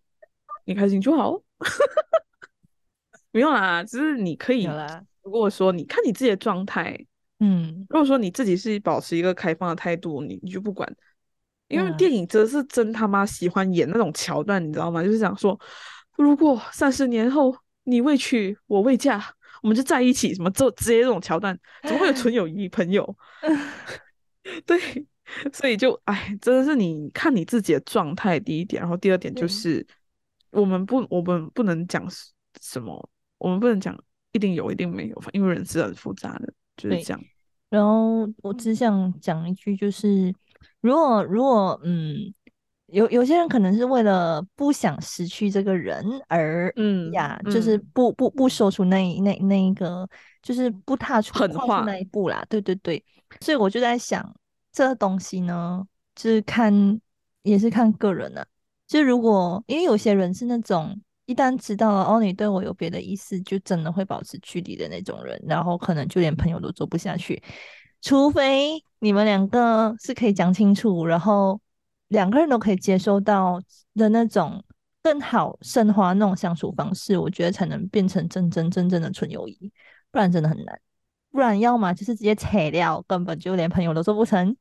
[0.64, 1.38] 你开心就好。
[3.34, 4.68] 没有啦，只是你可以
[5.22, 6.96] 如果说你看你自己的状态，
[7.40, 10.88] 嗯，如果说你自己是保持一个开放的态度，你你就不管，
[11.66, 11.96] 因为嗯。
[11.96, 15.02] 电影真的是真他妈喜欢演那种桥段，你知道吗？
[15.02, 15.58] 就是想说，
[16.16, 19.20] 如果三十年后你未娶我未嫁，
[19.62, 23.16] 我们就在一起，什么这直接这种桥段，怎么会有纯友谊朋友？
[24.64, 24.78] 对，
[25.52, 29.48] 所以就哎，真的是你看你自己的状态，第一点，然后第二点就对。
[29.48, 29.86] 是
[30.50, 32.30] 我们不我们不能讲什
[32.60, 33.08] 什么，
[33.44, 33.94] 我们不能讲
[34.32, 37.22] 一定有一定没有，因为人是很复杂的，就是这样。
[37.68, 40.34] 然后我只想讲一句，就是
[40.80, 42.32] 如果如果嗯，
[42.86, 50.08] 有有些人可能是为了不想失去这个人而嗯呀，就是嗯不不不说出那那那一个，
[50.40, 52.42] 就是不踏出狠话跨出那一步啦。
[52.48, 53.04] 对对对，
[53.42, 54.34] 所以我就在想，
[54.72, 56.72] 这东西呢，就是看
[57.42, 58.46] 也是看个人的、
[58.86, 67.42] 就如果因为有些人是那种一旦知道了哦，你对我有别的意思，就真的会保持距离的那种人，然后可能就连朋友都做不下去，
[68.02, 71.60] 除非你们两个是可以讲清楚，然后
[72.08, 73.60] 两个人都可以接受到
[73.94, 74.62] 的那种
[75.02, 79.72] 更好升华那种相处方式，我觉得才能变成真真正正的纯友谊，
[80.10, 80.80] 不然真的很难。
[81.30, 84.56] 不然要么就是直接扯掉，根本就连朋友都做不成。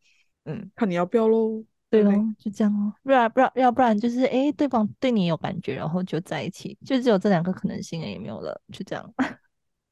[0.46, 1.64] 嗯，看你要不要喽。
[2.02, 2.92] 对哦，就这样哦。
[3.04, 9.14] 不然不然要不然就是诶，对方对你有感觉，然后就在一起，就只有这两个可能性了，也没有了，就这样。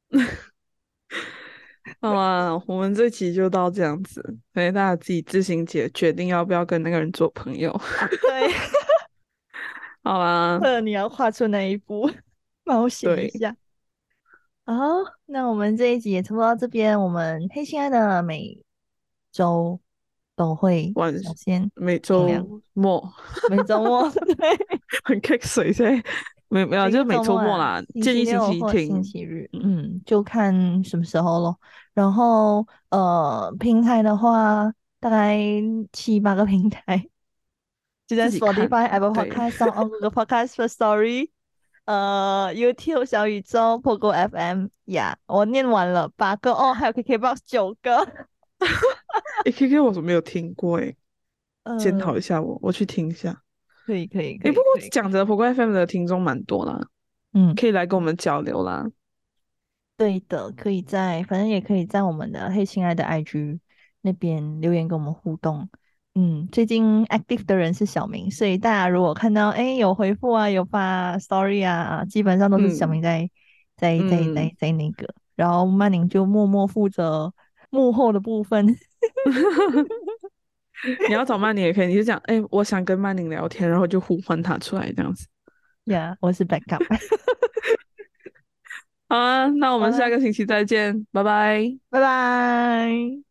[1.99, 4.19] 好啊，我们这期就到这样子，
[4.53, 7.71] 所以大家自己自行决决定要不要跟那个人做朋友。
[8.21, 8.51] 对，
[10.03, 12.09] 好啊， 或者你要跨出那一步，
[12.63, 13.55] 冒险一下。
[14.65, 14.75] 好，
[15.27, 16.99] 那我们这一集也差不多到这边。
[16.99, 18.63] 我们黑心爱的每
[19.31, 19.79] 周
[20.35, 22.27] 都会晚表现， 每周
[22.73, 23.13] 末
[23.49, 24.57] 每周末对，
[25.03, 26.03] 很 kick 水噻，
[26.49, 29.03] 没没有，就是每周末啦，星建议星期六期听星。
[29.03, 31.59] 期日，嗯，就看什么时候咯。
[31.93, 35.37] 然后呃，平台的话，大概
[35.91, 37.07] 七八个平台，
[38.07, 41.29] 就在 Spotify、Apple 对 Podcast、o n Google Podcast、First Story、
[41.85, 48.07] 呃 YouTube 小宇宙、Pogo FM 呀，我念完了八个哦，还有 KKBox 九个，
[49.45, 50.77] 诶 K K 我怎么没有听过？
[50.79, 50.95] 诶，
[51.79, 53.41] 检讨呃，一下我，我去听一下。
[53.85, 56.79] 可以可以可诶，以，不过讲着 p o g o FM 的听众蛮多啦，
[57.33, 58.87] 嗯，可以来跟我们交流啦。
[59.97, 63.59] 对的，可以在，反正也可以在我们的黑亲爱的 IG
[64.01, 65.69] 那边留言跟我们互动。
[66.15, 73.29] 嗯，最近 active 的人是小明，所以大家如果看到哎有回复啊，有发 story 啊，基本上都是小嗯明在、
[73.77, 77.33] 在在在嗯在那个，然后曼宁就默默负责
[77.71, 78.67] 幕后的部分。
[81.07, 85.27] 你要找曼宁也可以，你就讲，哎，我想跟曼宁聊天，然后就呼唤他出来这样子。
[85.85, 86.85] Yeah，、我是 backup，
[89.09, 91.77] 好啊，那我们下个星期再见，拜拜。
[91.89, 93.30] 拜拜。